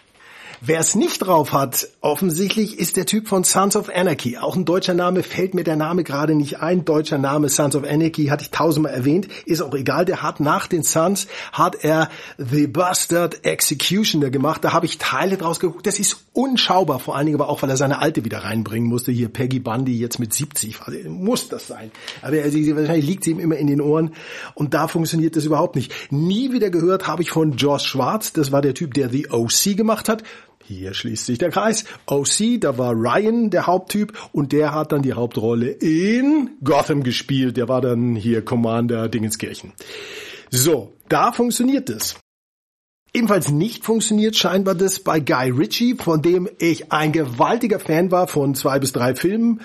Wer 0.66 0.80
es 0.80 0.94
nicht 0.94 1.18
drauf 1.18 1.52
hat, 1.52 1.88
offensichtlich 2.00 2.78
ist 2.78 2.96
der 2.96 3.04
Typ 3.04 3.28
von 3.28 3.44
Sons 3.44 3.76
of 3.76 3.90
Anarchy. 3.94 4.38
Auch 4.38 4.56
ein 4.56 4.64
deutscher 4.64 4.94
Name 4.94 5.22
fällt 5.22 5.52
mir 5.52 5.62
der 5.62 5.76
Name 5.76 6.04
gerade 6.04 6.34
nicht 6.34 6.60
ein. 6.60 6.86
Deutscher 6.86 7.18
Name 7.18 7.50
Sons 7.50 7.76
of 7.76 7.84
Anarchy 7.84 8.28
hatte 8.28 8.44
ich 8.44 8.50
tausendmal 8.50 8.94
erwähnt. 8.94 9.28
Ist 9.44 9.60
auch 9.60 9.74
egal. 9.74 10.06
Der 10.06 10.22
hat 10.22 10.40
nach 10.40 10.66
den 10.66 10.82
Sons 10.82 11.26
hat 11.52 11.84
er 11.84 12.08
The 12.38 12.66
Bastard 12.66 13.44
Executioner 13.44 14.30
gemacht. 14.30 14.64
Da 14.64 14.72
habe 14.72 14.86
ich 14.86 14.96
Teile 14.96 15.36
draus 15.36 15.60
geguckt. 15.60 15.86
Das 15.86 15.98
ist 15.98 16.24
unschaubar. 16.32 16.98
Vor 16.98 17.14
allen 17.14 17.26
Dingen 17.26 17.38
aber 17.38 17.50
auch, 17.50 17.60
weil 17.60 17.68
er 17.68 17.76
seine 17.76 17.98
alte 17.98 18.24
wieder 18.24 18.38
reinbringen 18.38 18.88
musste. 18.88 19.12
Hier 19.12 19.28
Peggy 19.28 19.60
Bundy 19.60 19.98
jetzt 19.98 20.18
mit 20.18 20.32
70. 20.32 20.78
Muss 21.08 21.50
das 21.50 21.66
sein. 21.66 21.90
Aber 22.22 22.38
wahrscheinlich 22.38 23.06
liegt 23.06 23.24
sie 23.24 23.32
ihm 23.32 23.38
immer 23.38 23.56
in 23.56 23.66
den 23.66 23.82
Ohren. 23.82 24.14
Und 24.54 24.72
da 24.72 24.88
funktioniert 24.88 25.36
das 25.36 25.44
überhaupt 25.44 25.76
nicht. 25.76 25.92
Nie 26.10 26.52
wieder 26.52 26.70
gehört 26.70 27.06
habe 27.06 27.20
ich 27.20 27.32
von 27.32 27.52
Josh 27.52 27.84
Schwarz. 27.84 28.32
Das 28.32 28.50
war 28.50 28.62
der 28.62 28.72
Typ, 28.72 28.94
der 28.94 29.10
The 29.10 29.28
OC 29.28 29.76
gemacht 29.76 30.08
hat. 30.08 30.22
Hier 30.66 30.94
schließt 30.94 31.26
sich 31.26 31.38
der 31.38 31.50
Kreis. 31.50 31.84
OC, 32.06 32.60
da 32.60 32.78
war 32.78 32.94
Ryan 32.94 33.50
der 33.50 33.66
Haupttyp 33.66 34.12
und 34.32 34.52
der 34.52 34.72
hat 34.72 34.92
dann 34.92 35.02
die 35.02 35.12
Hauptrolle 35.12 35.68
in 35.68 36.50
Gotham 36.64 37.02
gespielt. 37.02 37.58
Der 37.58 37.68
war 37.68 37.82
dann 37.82 38.16
hier 38.16 38.42
Commander 38.42 39.08
Dingenskirchen. 39.10 39.72
So, 40.50 40.94
da 41.08 41.32
funktioniert 41.32 41.90
es. 41.90 42.16
Ebenfalls 43.12 43.50
nicht 43.50 43.84
funktioniert 43.84 44.36
scheinbar 44.36 44.74
das 44.74 45.00
bei 45.00 45.20
Guy 45.20 45.50
Ritchie, 45.50 45.96
von 45.96 46.22
dem 46.22 46.48
ich 46.58 46.90
ein 46.92 47.12
gewaltiger 47.12 47.78
Fan 47.78 48.10
war 48.10 48.26
von 48.26 48.54
zwei 48.54 48.78
bis 48.78 48.92
drei 48.92 49.14
Filmen. 49.14 49.60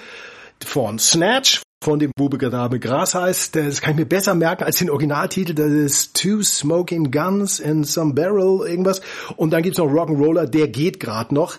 Von 0.64 1.00
Snatch, 1.00 1.62
von 1.82 1.98
dem 1.98 2.12
Bubegadame 2.14 2.80
Gras 2.80 3.16
heißt. 3.16 3.56
Das 3.56 3.82
kann 3.82 3.92
ich 3.92 4.00
mir 4.00 4.06
besser 4.06 4.36
merken 4.36 4.66
als 4.66 4.78
den 4.78 4.90
Originaltitel. 4.90 5.54
Das 5.54 5.72
ist 5.72 6.14
Two 6.14 6.42
Smoking 6.44 7.10
Guns 7.10 7.60
in 7.60 7.86
Some 7.86 8.14
Barrel, 8.14 8.68
irgendwas. 8.68 9.02
Und 9.38 9.52
dann 9.52 9.64
gibt's 9.64 9.80
noch 9.80 9.88
Rock'n'Roller, 9.88 10.46
der 10.46 10.68
geht 10.68 11.00
gerade 11.00 11.34
noch. 11.34 11.58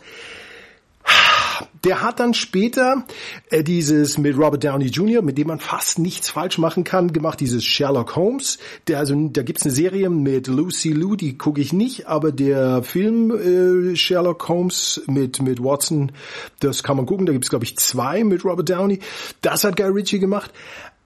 Der 1.84 2.02
hat 2.02 2.20
dann 2.20 2.34
später 2.34 3.04
äh, 3.50 3.62
dieses 3.62 4.18
mit 4.18 4.36
Robert 4.36 4.64
Downey 4.64 4.86
Jr., 4.86 5.22
mit 5.22 5.38
dem 5.38 5.48
man 5.48 5.60
fast 5.60 5.98
nichts 5.98 6.30
falsch 6.30 6.58
machen 6.58 6.84
kann, 6.84 7.12
gemacht, 7.12 7.40
dieses 7.40 7.64
Sherlock 7.64 8.16
Holmes. 8.16 8.58
Der, 8.88 8.98
also, 8.98 9.14
da 9.28 9.42
gibt's 9.42 9.62
eine 9.62 9.72
Serie 9.72 10.10
mit 10.10 10.46
Lucy 10.46 10.90
Liu, 10.92 11.16
die 11.16 11.38
gucke 11.38 11.60
ich 11.60 11.72
nicht, 11.72 12.06
aber 12.06 12.32
der 12.32 12.82
Film 12.82 13.92
äh, 13.92 13.96
Sherlock 13.96 14.48
Holmes 14.48 15.02
mit, 15.06 15.42
mit 15.42 15.62
Watson, 15.62 16.12
das 16.60 16.82
kann 16.82 16.96
man 16.96 17.06
gucken. 17.06 17.26
Da 17.26 17.32
gibt's 17.32 17.50
glaube 17.50 17.64
ich, 17.64 17.76
zwei 17.78 18.24
mit 18.24 18.44
Robert 18.44 18.70
Downey. 18.70 19.00
Das 19.42 19.64
hat 19.64 19.76
Guy 19.76 19.86
Ritchie 19.86 20.18
gemacht. 20.18 20.50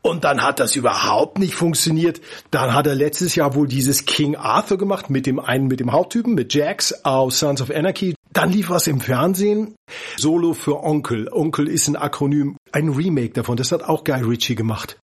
Und 0.03 0.25
dann 0.25 0.43
hat 0.43 0.61
das 0.61 0.77
überhaupt 0.77 1.39
nicht 1.39 1.55
funktioniert. 1.55 2.21
Dann 2.51 2.75
hat 2.75 2.87
er 2.87 2.95
letztes 2.95 3.35
Jahr 3.37 3.55
wohl 3.55 3.67
dieses 3.67 4.05
King 4.05 4.37
Arthur 4.37 4.77
gemacht 4.77 5.09
mit 5.09 5.25
dem 5.25 5.41
einen, 5.41 5.67
mit 5.67 5.81
dem 5.81 5.93
Haupttypen, 5.93 6.35
mit 6.35 6.53
Jax 6.53 7.05
aus 7.07 7.39
Sons 7.39 7.63
of 7.63 7.71
Anarchy. 7.71 8.15
Dann 8.35 8.51
lief 8.51 8.69
was 8.69 8.89
im 8.89 9.01
Fernsehen. 9.01 9.77
Solo 10.17 10.55
für 10.55 10.83
Onkel. 10.83 11.29
Onkel 11.33 11.69
ist 11.69 11.89
ein 11.89 11.97
Akronym, 11.97 12.57
ein 12.73 12.89
Remake 12.89 13.33
davon. 13.33 13.57
Das 13.57 13.73
hat 13.73 13.85
auch 13.85 14.05
Guy 14.05 14.21
Ritchie 14.23 14.57
gemacht. 14.57 14.99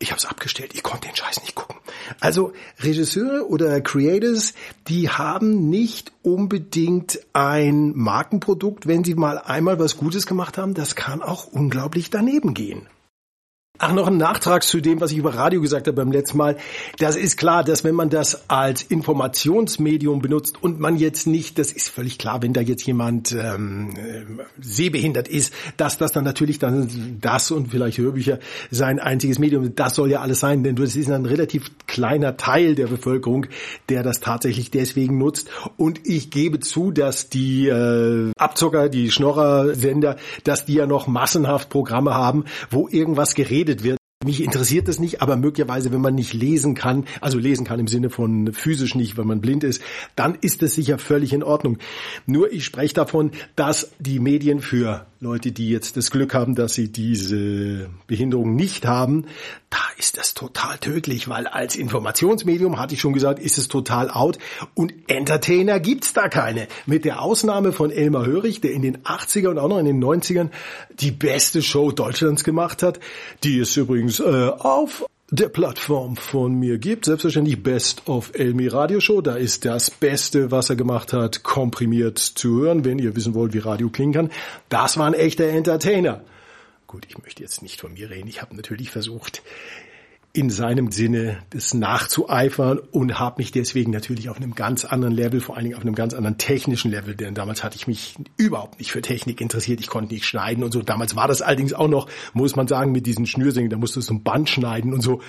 Ich 0.00 0.10
habe 0.10 0.18
es 0.18 0.24
abgestellt. 0.24 0.72
Ich 0.74 0.82
konnte 0.82 1.06
den 1.06 1.14
Scheiß 1.14 1.42
nicht 1.42 1.54
gucken. 1.54 1.76
Also 2.20 2.52
Regisseure 2.80 3.48
oder 3.48 3.80
Creators, 3.82 4.54
die 4.88 5.10
haben 5.10 5.68
nicht 5.68 6.12
unbedingt 6.22 7.20
ein 7.34 7.92
Markenprodukt, 7.94 8.86
wenn 8.86 9.04
sie 9.04 9.14
mal 9.14 9.38
einmal 9.38 9.78
was 9.78 9.96
Gutes 9.98 10.26
gemacht 10.26 10.56
haben. 10.58 10.72
Das 10.72 10.96
kann 10.96 11.22
auch 11.22 11.46
unglaublich 11.46 12.10
daneben 12.10 12.54
gehen. 12.54 12.88
Ach, 13.76 13.92
noch 13.92 14.06
ein 14.06 14.18
Nachtrag 14.18 14.62
zu 14.62 14.80
dem, 14.80 15.00
was 15.00 15.10
ich 15.10 15.18
über 15.18 15.34
Radio 15.34 15.60
gesagt 15.60 15.88
habe 15.88 15.96
beim 15.96 16.12
letzten 16.12 16.38
Mal. 16.38 16.56
Das 16.98 17.16
ist 17.16 17.36
klar, 17.36 17.64
dass 17.64 17.82
wenn 17.82 17.96
man 17.96 18.08
das 18.08 18.48
als 18.48 18.82
Informationsmedium 18.82 20.22
benutzt 20.22 20.62
und 20.62 20.78
man 20.78 20.96
jetzt 20.96 21.26
nicht, 21.26 21.58
das 21.58 21.72
ist 21.72 21.88
völlig 21.88 22.16
klar, 22.16 22.40
wenn 22.40 22.52
da 22.52 22.60
jetzt 22.60 22.86
jemand 22.86 23.32
ähm, 23.32 24.38
sehbehindert 24.60 25.26
ist, 25.26 25.52
dass 25.76 25.98
das 25.98 26.12
dann 26.12 26.22
natürlich 26.22 26.60
dann 26.60 27.18
das 27.20 27.50
und 27.50 27.72
vielleicht 27.72 27.98
Hörbücher 27.98 28.38
sein 28.70 29.00
einziges 29.00 29.40
Medium, 29.40 29.74
das 29.74 29.96
soll 29.96 30.08
ja 30.08 30.20
alles 30.20 30.38
sein, 30.38 30.62
denn 30.62 30.76
das 30.76 30.94
ist 30.94 31.10
ein 31.10 31.26
relativ 31.26 31.72
kleiner 31.88 32.36
Teil 32.36 32.76
der 32.76 32.86
Bevölkerung, 32.86 33.46
der 33.88 34.04
das 34.04 34.20
tatsächlich 34.20 34.70
deswegen 34.70 35.18
nutzt. 35.18 35.50
Und 35.76 36.06
ich 36.06 36.30
gebe 36.30 36.60
zu, 36.60 36.92
dass 36.92 37.28
die 37.28 37.66
äh, 37.66 38.30
Abzocker, 38.36 38.88
die 38.88 39.10
Schnorrer-Sender, 39.10 40.14
dass 40.44 40.64
die 40.64 40.74
ja 40.74 40.86
noch 40.86 41.08
massenhaft 41.08 41.70
Programme 41.70 42.14
haben, 42.14 42.44
wo 42.70 42.86
irgendwas 42.88 43.34
geredet 43.34 43.63
geredet 43.64 43.82
wird. 43.82 43.98
Mich 44.24 44.42
interessiert 44.42 44.88
das 44.88 44.98
nicht, 44.98 45.20
aber 45.20 45.36
möglicherweise, 45.36 45.92
wenn 45.92 46.00
man 46.00 46.14
nicht 46.14 46.32
lesen 46.32 46.74
kann, 46.74 47.04
also 47.20 47.38
lesen 47.38 47.66
kann 47.66 47.78
im 47.78 47.88
Sinne 47.88 48.08
von 48.08 48.54
physisch 48.54 48.94
nicht, 48.94 49.18
wenn 49.18 49.26
man 49.26 49.42
blind 49.42 49.64
ist, 49.64 49.82
dann 50.16 50.38
ist 50.40 50.62
das 50.62 50.74
sicher 50.74 50.96
völlig 50.96 51.34
in 51.34 51.42
Ordnung. 51.42 51.76
Nur 52.24 52.50
ich 52.50 52.64
spreche 52.64 52.94
davon, 52.94 53.32
dass 53.54 53.92
die 53.98 54.20
Medien 54.20 54.60
für 54.60 55.06
Leute, 55.24 55.52
die 55.52 55.70
jetzt 55.70 55.96
das 55.96 56.10
Glück 56.10 56.34
haben, 56.34 56.54
dass 56.54 56.74
sie 56.74 56.92
diese 56.92 57.88
Behinderung 58.06 58.54
nicht 58.54 58.84
haben, 58.84 59.24
da 59.70 59.78
ist 59.96 60.18
das 60.18 60.34
total 60.34 60.76
tödlich, 60.76 61.30
weil 61.30 61.46
als 61.46 61.76
Informationsmedium, 61.76 62.78
hatte 62.78 62.92
ich 62.92 63.00
schon 63.00 63.14
gesagt, 63.14 63.38
ist 63.38 63.56
es 63.56 63.68
total 63.68 64.10
out 64.10 64.38
und 64.74 64.92
Entertainer 65.08 65.80
gibt's 65.80 66.12
da 66.12 66.28
keine. 66.28 66.68
Mit 66.84 67.06
der 67.06 67.22
Ausnahme 67.22 67.72
von 67.72 67.90
Elmar 67.90 68.26
Hörig, 68.26 68.60
der 68.60 68.72
in 68.72 68.82
den 68.82 68.98
80er 68.98 69.48
und 69.48 69.58
auch 69.58 69.68
noch 69.68 69.78
in 69.78 69.86
den 69.86 70.04
90ern 70.04 70.50
die 71.00 71.10
beste 71.10 71.62
Show 71.62 71.90
Deutschlands 71.90 72.44
gemacht 72.44 72.82
hat, 72.82 73.00
die 73.44 73.58
es 73.58 73.74
übrigens 73.78 74.20
äh, 74.20 74.24
auf 74.24 75.06
der 75.34 75.48
Plattform 75.48 76.16
von 76.16 76.54
mir 76.54 76.78
gibt. 76.78 77.06
Selbstverständlich 77.06 77.60
Best 77.60 78.08
of 78.08 78.30
Elmi 78.34 78.68
Radio 78.68 79.00
Show. 79.00 79.20
Da 79.20 79.34
ist 79.34 79.64
das 79.64 79.90
Beste, 79.90 80.52
was 80.52 80.70
er 80.70 80.76
gemacht 80.76 81.12
hat, 81.12 81.42
komprimiert 81.42 82.18
zu 82.18 82.60
hören, 82.60 82.84
wenn 82.84 83.00
ihr 83.00 83.16
wissen 83.16 83.34
wollt, 83.34 83.52
wie 83.52 83.58
Radio 83.58 83.88
klingen 83.88 84.12
kann. 84.12 84.30
Das 84.68 84.96
war 84.96 85.06
ein 85.06 85.14
echter 85.14 85.48
Entertainer. 85.48 86.22
Gut, 86.86 87.06
ich 87.08 87.18
möchte 87.18 87.42
jetzt 87.42 87.62
nicht 87.62 87.80
von 87.80 87.94
mir 87.94 88.10
reden. 88.10 88.28
Ich 88.28 88.42
habe 88.42 88.54
natürlich 88.54 88.90
versucht, 88.90 89.42
in 90.36 90.50
seinem 90.50 90.90
Sinne 90.90 91.38
das 91.50 91.74
nachzueifern 91.74 92.80
und 92.90 93.20
habe 93.20 93.36
mich 93.38 93.52
deswegen 93.52 93.92
natürlich 93.92 94.28
auf 94.28 94.36
einem 94.36 94.56
ganz 94.56 94.84
anderen 94.84 95.14
Level, 95.14 95.40
vor 95.40 95.54
allen 95.54 95.66
Dingen 95.66 95.76
auf 95.76 95.82
einem 95.82 95.94
ganz 95.94 96.12
anderen 96.12 96.38
technischen 96.38 96.90
Level, 96.90 97.14
denn 97.14 97.36
damals 97.36 97.62
hatte 97.62 97.76
ich 97.76 97.86
mich 97.86 98.16
überhaupt 98.36 98.80
nicht 98.80 98.90
für 98.90 99.00
Technik 99.00 99.40
interessiert, 99.40 99.78
ich 99.78 99.86
konnte 99.86 100.12
nicht 100.12 100.24
schneiden 100.24 100.64
und 100.64 100.72
so. 100.72 100.82
Damals 100.82 101.14
war 101.14 101.28
das 101.28 101.40
allerdings 101.40 101.72
auch 101.72 101.86
noch, 101.86 102.08
muss 102.32 102.56
man 102.56 102.66
sagen, 102.66 102.90
mit 102.90 103.06
diesen 103.06 103.26
Schnürsengen, 103.26 103.70
da 103.70 103.76
musst 103.76 103.94
du 103.94 104.00
so 104.00 104.12
ein 104.12 104.24
Band 104.24 104.50
schneiden 104.50 104.92
und 104.92 105.02
so. 105.02 105.20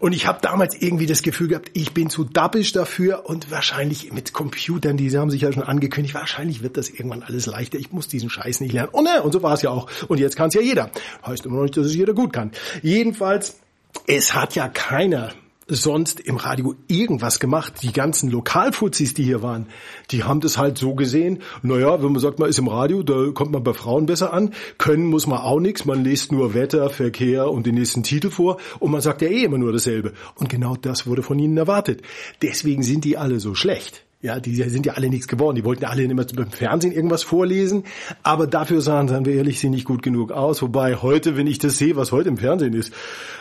Und 0.00 0.12
ich 0.12 0.26
habe 0.26 0.40
damals 0.42 0.74
irgendwie 0.74 1.06
das 1.06 1.22
Gefühl 1.22 1.46
gehabt, 1.46 1.70
ich 1.74 1.92
bin 1.92 2.10
zu 2.10 2.24
dappisch 2.24 2.72
dafür 2.72 3.26
und 3.26 3.52
wahrscheinlich 3.52 4.12
mit 4.12 4.32
Computern, 4.32 4.96
die 4.96 5.16
haben 5.16 5.30
sich 5.30 5.42
ja 5.42 5.52
schon 5.52 5.62
angekündigt, 5.62 6.16
wahrscheinlich 6.16 6.64
wird 6.64 6.76
das 6.76 6.90
irgendwann 6.90 7.22
alles 7.22 7.46
leichter. 7.46 7.78
Ich 7.78 7.92
muss 7.92 8.08
diesen 8.08 8.28
Scheiß 8.28 8.60
nicht 8.60 8.72
lernen. 8.72 8.88
Oh 8.90 9.02
ne, 9.02 9.22
und 9.22 9.30
so 9.30 9.44
war 9.44 9.54
es 9.54 9.62
ja 9.62 9.70
auch. 9.70 9.88
Und 10.08 10.18
jetzt 10.18 10.34
kann 10.34 10.48
es 10.48 10.54
ja 10.54 10.60
jeder. 10.60 10.90
Heißt 11.24 11.46
immer 11.46 11.58
noch 11.58 11.62
nicht, 11.62 11.76
dass 11.76 11.86
es 11.86 11.94
jeder 11.94 12.12
gut 12.12 12.32
kann. 12.32 12.50
Jedenfalls 12.82 13.61
es 14.06 14.34
hat 14.34 14.54
ja 14.54 14.68
keiner 14.68 15.32
sonst 15.68 16.20
im 16.20 16.36
Radio 16.36 16.74
irgendwas 16.88 17.40
gemacht. 17.40 17.74
Die 17.82 17.92
ganzen 17.92 18.30
Lokalfuzis, 18.30 19.14
die 19.14 19.22
hier 19.22 19.42
waren, 19.42 19.66
die 20.10 20.24
haben 20.24 20.40
das 20.40 20.58
halt 20.58 20.78
so 20.78 20.94
gesehen. 20.94 21.40
Naja, 21.62 22.02
wenn 22.02 22.12
man 22.12 22.20
sagt, 22.20 22.38
man 22.38 22.48
ist 22.48 22.58
im 22.58 22.68
Radio, 22.68 23.02
da 23.02 23.30
kommt 23.32 23.52
man 23.52 23.62
bei 23.62 23.72
Frauen 23.72 24.06
besser 24.06 24.32
an. 24.32 24.52
Können 24.78 25.06
muss 25.06 25.26
man 25.26 25.38
auch 25.38 25.60
nichts. 25.60 25.84
Man 25.84 26.04
liest 26.04 26.32
nur 26.32 26.54
Wetter, 26.54 26.90
Verkehr 26.90 27.50
und 27.50 27.66
den 27.66 27.76
nächsten 27.76 28.02
Titel 28.02 28.30
vor. 28.30 28.58
Und 28.80 28.90
man 28.90 29.00
sagt 29.00 29.22
ja 29.22 29.28
eh 29.28 29.44
immer 29.44 29.58
nur 29.58 29.72
dasselbe. 29.72 30.12
Und 30.34 30.48
genau 30.48 30.76
das 30.76 31.06
wurde 31.06 31.22
von 31.22 31.38
ihnen 31.38 31.56
erwartet. 31.56 32.02
Deswegen 32.42 32.82
sind 32.82 33.04
die 33.04 33.16
alle 33.16 33.40
so 33.40 33.54
schlecht. 33.54 34.04
Ja, 34.22 34.38
die 34.38 34.54
sind 34.54 34.86
ja 34.86 34.92
alle 34.92 35.08
nichts 35.08 35.26
geworden. 35.26 35.56
Die 35.56 35.64
wollten 35.64 35.82
ja 35.82 35.88
alle 35.88 36.04
immer 36.04 36.24
beim 36.24 36.52
Fernsehen 36.52 36.92
irgendwas 36.92 37.24
vorlesen, 37.24 37.82
aber 38.22 38.46
dafür 38.46 38.80
sahen, 38.80 39.08
seien 39.08 39.24
wir 39.24 39.34
ehrlich, 39.34 39.58
sie 39.58 39.68
nicht 39.68 39.84
gut 39.84 40.00
genug 40.00 40.30
aus. 40.30 40.62
Wobei 40.62 40.94
heute, 40.94 41.36
wenn 41.36 41.48
ich 41.48 41.58
das 41.58 41.76
sehe, 41.76 41.96
was 41.96 42.12
heute 42.12 42.28
im 42.28 42.36
Fernsehen 42.36 42.72
ist, 42.72 42.94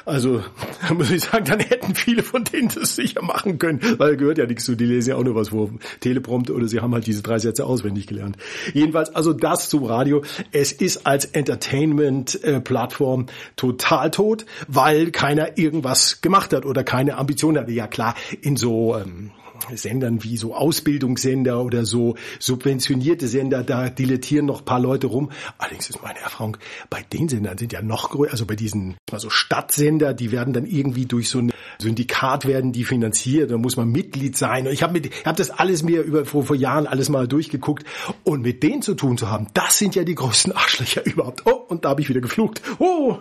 also 0.05 0.41
da 0.87 0.95
muss 0.95 1.11
ich 1.11 1.21
sagen, 1.21 1.45
dann 1.45 1.59
hätten 1.59 1.93
viele 1.93 2.23
von 2.23 2.45
denen 2.45 2.69
das 2.69 2.95
sicher 2.95 3.21
machen 3.21 3.59
können, 3.59 3.79
weil 3.99 4.17
gehört 4.17 4.39
ja 4.39 4.47
nichts 4.47 4.65
zu. 4.65 4.75
Die 4.75 4.85
lesen 4.85 5.11
ja 5.11 5.17
auch 5.17 5.23
nur 5.23 5.35
was 5.35 5.49
vor 5.49 5.69
Teleprompter 5.99 6.55
oder 6.55 6.67
sie 6.67 6.79
haben 6.79 6.95
halt 6.95 7.05
diese 7.05 7.21
drei 7.21 7.37
Sätze 7.37 7.63
auswendig 7.63 8.07
gelernt. 8.07 8.37
Jedenfalls, 8.73 9.13
also 9.13 9.33
das 9.33 9.69
zum 9.69 9.83
Radio. 9.83 10.23
Es 10.51 10.71
ist 10.71 11.05
als 11.05 11.25
Entertainment-Plattform 11.25 13.27
total 13.55 14.09
tot, 14.09 14.47
weil 14.67 15.11
keiner 15.11 15.59
irgendwas 15.59 16.21
gemacht 16.21 16.53
hat 16.53 16.65
oder 16.65 16.83
keine 16.83 17.19
Ambition 17.19 17.55
hatte. 17.55 17.71
Ja 17.71 17.85
klar, 17.85 18.15
in 18.41 18.57
so 18.57 18.97
ähm, 18.97 19.29
Sendern 19.75 20.23
wie 20.23 20.37
so 20.37 20.55
Ausbildungssender 20.55 21.63
oder 21.63 21.85
so 21.85 22.15
subventionierte 22.39 23.27
Sender, 23.27 23.63
da 23.63 23.89
dilettieren 23.89 24.45
noch 24.45 24.65
paar 24.65 24.79
Leute 24.79 25.07
rum. 25.07 25.31
Allerdings 25.57 25.89
ist 25.89 26.01
meine 26.03 26.19
Erfahrung, 26.19 26.57
bei 26.89 27.01
den 27.01 27.29
Sendern 27.29 27.57
sind 27.57 27.73
ja 27.73 27.81
noch 27.81 28.09
größer, 28.09 28.31
also 28.31 28.45
bei 28.45 28.55
diesen 28.55 28.95
mal 29.11 29.19
so 29.19 29.29
Stadtsender, 29.29 30.13
die 30.13 30.31
werden 30.31 30.53
dann 30.53 30.65
irgendwie 30.65 31.05
durch 31.05 31.29
so 31.29 31.39
ein 31.39 31.51
Syndikat 31.79 32.45
werden 32.45 32.71
die 32.71 32.83
finanziert, 32.83 33.51
da 33.51 33.57
muss 33.57 33.75
man 33.75 33.89
Mitglied 33.89 34.37
sein. 34.37 34.67
Und 34.67 34.73
ich 34.73 34.83
habe 34.83 34.93
mit, 34.93 35.11
hab 35.25 35.35
das 35.37 35.49
alles 35.49 35.83
mir 35.83 36.01
über 36.01 36.25
vor, 36.25 36.45
vor 36.45 36.55
Jahren 36.55 36.87
alles 36.87 37.09
mal 37.09 37.27
durchgeguckt 37.27 37.85
und 38.23 38.41
mit 38.41 38.63
denen 38.63 38.81
zu 38.81 38.93
tun 38.93 39.17
zu 39.17 39.29
haben, 39.29 39.47
das 39.53 39.77
sind 39.77 39.95
ja 39.95 40.03
die 40.03 40.15
größten 40.15 40.51
Arschlöcher 40.51 41.05
überhaupt. 41.05 41.45
Oh, 41.45 41.65
und 41.67 41.85
da 41.85 41.89
habe 41.89 42.01
ich 42.01 42.09
wieder 42.09 42.21
geflucht. 42.21 42.61
Oh, 42.79 43.17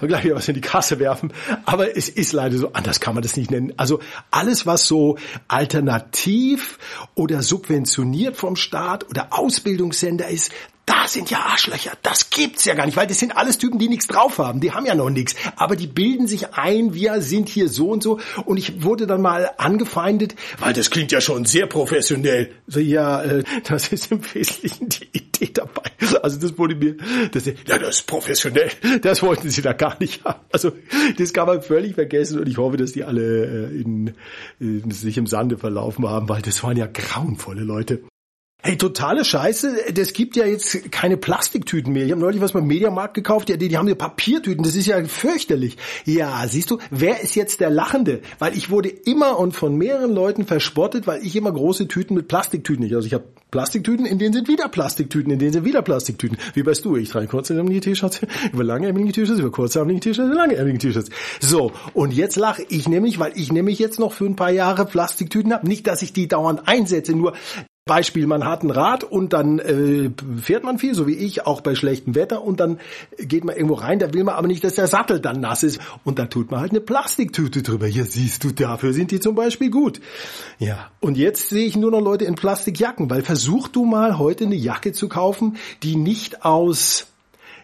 und 0.00 0.08
gleich 0.08 0.24
wieder 0.24 0.36
was 0.36 0.48
in 0.48 0.54
die 0.54 0.60
Kasse 0.60 0.98
werfen. 0.98 1.32
Aber 1.64 1.96
es 1.96 2.08
ist 2.08 2.32
leider 2.32 2.56
so, 2.56 2.72
anders 2.72 3.00
kann 3.00 3.14
man 3.14 3.22
das 3.22 3.36
nicht 3.36 3.50
nennen. 3.50 3.72
Also 3.76 4.00
alles, 4.30 4.66
was 4.66 4.86
so 4.86 5.18
alt 5.48 5.69
alternativ 5.70 6.78
oder 7.14 7.42
subventioniert 7.42 8.36
vom 8.36 8.56
Staat 8.56 9.08
oder 9.08 9.28
Ausbildungssender 9.30 10.28
ist, 10.28 10.50
das 11.10 11.14
sind 11.14 11.30
ja 11.30 11.40
Arschlöcher. 11.40 11.90
Das 12.02 12.30
gibt's 12.30 12.64
ja 12.64 12.74
gar 12.74 12.86
nicht, 12.86 12.96
weil 12.96 13.08
das 13.08 13.18
sind 13.18 13.36
alles 13.36 13.58
Typen, 13.58 13.80
die 13.80 13.88
nichts 13.88 14.06
drauf 14.06 14.38
haben. 14.38 14.60
Die 14.60 14.70
haben 14.70 14.86
ja 14.86 14.94
noch 14.94 15.10
nichts. 15.10 15.34
Aber 15.56 15.74
die 15.74 15.88
bilden 15.88 16.28
sich 16.28 16.54
ein, 16.54 16.94
wir 16.94 17.20
sind 17.20 17.48
hier 17.48 17.68
so 17.68 17.90
und 17.90 18.00
so. 18.00 18.20
Und 18.44 18.58
ich 18.58 18.84
wurde 18.84 19.08
dann 19.08 19.20
mal 19.20 19.50
angefeindet, 19.56 20.36
weil 20.60 20.72
das 20.72 20.88
klingt 20.88 21.10
ja 21.10 21.20
schon 21.20 21.46
sehr 21.46 21.66
professionell. 21.66 22.52
So, 22.68 22.78
ja, 22.78 23.22
äh, 23.24 23.42
das 23.64 23.88
ist 23.88 24.12
im 24.12 24.22
Wesentlichen 24.34 24.88
die 24.88 25.08
Idee 25.12 25.50
dabei. 25.52 25.90
Also 26.22 26.38
das 26.38 26.56
wurde 26.56 26.76
mir, 26.76 26.96
das, 27.32 27.46
ja, 27.46 27.78
das 27.78 27.96
ist 27.96 28.06
professionell. 28.06 28.70
Das 29.02 29.20
wollten 29.22 29.50
sie 29.50 29.62
da 29.62 29.72
gar 29.72 29.96
nicht 29.98 30.24
haben. 30.24 30.44
Also 30.52 30.70
das 31.18 31.32
kann 31.32 31.48
man 31.48 31.60
völlig 31.60 31.94
vergessen 31.94 32.38
und 32.38 32.48
ich 32.48 32.56
hoffe, 32.56 32.76
dass 32.76 32.92
die 32.92 33.02
alle 33.02 33.68
äh, 33.68 33.80
in, 33.80 34.14
in 34.60 34.90
sich 34.92 35.18
im 35.18 35.26
Sande 35.26 35.58
verlaufen 35.58 36.08
haben, 36.08 36.28
weil 36.28 36.42
das 36.42 36.62
waren 36.62 36.76
ja 36.76 36.86
grauenvolle 36.86 37.62
Leute. 37.62 38.00
Hey, 38.62 38.76
totale 38.76 39.24
Scheiße. 39.24 39.94
Das 39.94 40.12
gibt 40.12 40.36
ja 40.36 40.44
jetzt 40.44 40.92
keine 40.92 41.16
Plastiktüten 41.16 41.94
mehr. 41.94 42.04
Ich 42.04 42.10
habe 42.10 42.20
neulich 42.20 42.42
was 42.42 42.52
beim 42.52 42.66
Mediamarkt 42.66 43.14
gekauft. 43.14 43.48
Die, 43.48 43.56
die 43.56 43.78
haben 43.78 43.88
ja 43.88 43.94
Papiertüten. 43.94 44.62
Das 44.62 44.76
ist 44.76 44.86
ja 44.86 45.02
fürchterlich. 45.02 45.78
Ja, 46.04 46.46
siehst 46.46 46.70
du, 46.70 46.76
wer 46.90 47.22
ist 47.22 47.34
jetzt 47.36 47.60
der 47.60 47.70
Lachende? 47.70 48.20
Weil 48.38 48.54
ich 48.54 48.68
wurde 48.68 48.90
immer 48.90 49.38
und 49.38 49.52
von 49.52 49.76
mehreren 49.76 50.12
Leuten 50.12 50.44
verspottet, 50.44 51.06
weil 51.06 51.24
ich 51.24 51.36
immer 51.36 51.50
große 51.52 51.88
Tüten 51.88 52.14
mit 52.14 52.28
Plastiktüten 52.28 52.84
nicht. 52.84 52.94
Also 52.94 53.06
ich 53.06 53.14
habe 53.14 53.24
Plastiktüten, 53.50 54.04
in 54.04 54.18
denen 54.18 54.34
sind 54.34 54.46
wieder 54.46 54.68
Plastiktüten, 54.68 55.32
in 55.32 55.38
denen 55.38 55.54
sind 55.54 55.64
wieder 55.64 55.80
Plastiktüten. 55.80 56.36
Wie 56.52 56.64
weißt 56.64 56.84
du? 56.84 56.96
Ich 56.96 57.08
trage 57.08 57.28
kurzärmelige 57.28 57.80
T-Shirts, 57.90 58.20
über 58.52 58.62
langärmelige 58.62 59.12
T-Shirts, 59.12 59.40
über 59.40 59.50
kurzärmelige 59.50 60.00
T-Shirts, 60.00 60.28
über 60.28 60.36
langärmelige 60.36 60.78
T-Shirts. 60.78 61.08
So, 61.40 61.72
und 61.94 62.12
jetzt 62.12 62.36
lache 62.36 62.62
ich 62.68 62.88
nämlich, 62.90 63.18
weil 63.18 63.32
ich 63.36 63.50
nämlich 63.50 63.78
jetzt 63.78 63.98
noch 63.98 64.12
für 64.12 64.26
ein 64.26 64.36
paar 64.36 64.50
Jahre 64.50 64.84
Plastiktüten 64.84 65.54
habe. 65.54 65.66
Nicht, 65.66 65.86
dass 65.86 66.02
ich 66.02 66.12
die 66.12 66.28
dauernd 66.28 66.68
einsetze, 66.68 67.14
nur 67.14 67.32
Beispiel, 67.90 68.28
man 68.28 68.44
hat 68.44 68.62
ein 68.62 68.70
Rad 68.70 69.02
und 69.02 69.32
dann 69.32 69.58
äh, 69.58 70.12
fährt 70.40 70.62
man 70.62 70.78
viel, 70.78 70.94
so 70.94 71.08
wie 71.08 71.14
ich, 71.16 71.44
auch 71.44 71.60
bei 71.60 71.74
schlechtem 71.74 72.14
Wetter 72.14 72.44
und 72.44 72.60
dann 72.60 72.78
geht 73.18 73.42
man 73.42 73.56
irgendwo 73.56 73.74
rein, 73.74 73.98
da 73.98 74.14
will 74.14 74.22
man 74.22 74.36
aber 74.36 74.46
nicht, 74.46 74.62
dass 74.62 74.76
der 74.76 74.86
Sattel 74.86 75.18
dann 75.18 75.40
nass 75.40 75.64
ist 75.64 75.80
und 76.04 76.20
dann 76.20 76.30
tut 76.30 76.52
man 76.52 76.60
halt 76.60 76.70
eine 76.70 76.80
Plastiktüte 76.80 77.64
drüber. 77.64 77.88
Ja, 77.88 78.04
siehst 78.04 78.44
du, 78.44 78.52
dafür 78.52 78.92
sind 78.92 79.10
die 79.10 79.18
zum 79.18 79.34
Beispiel 79.34 79.70
gut. 79.70 80.00
Ja, 80.60 80.92
und 81.00 81.18
jetzt 81.18 81.48
sehe 81.48 81.66
ich 81.66 81.76
nur 81.76 81.90
noch 81.90 82.00
Leute 82.00 82.26
in 82.26 82.36
Plastikjacken, 82.36 83.10
weil 83.10 83.22
versuch 83.22 83.66
du 83.66 83.84
mal 83.84 84.18
heute 84.18 84.44
eine 84.44 84.54
Jacke 84.54 84.92
zu 84.92 85.08
kaufen, 85.08 85.56
die 85.82 85.96
nicht 85.96 86.44
aus 86.44 87.09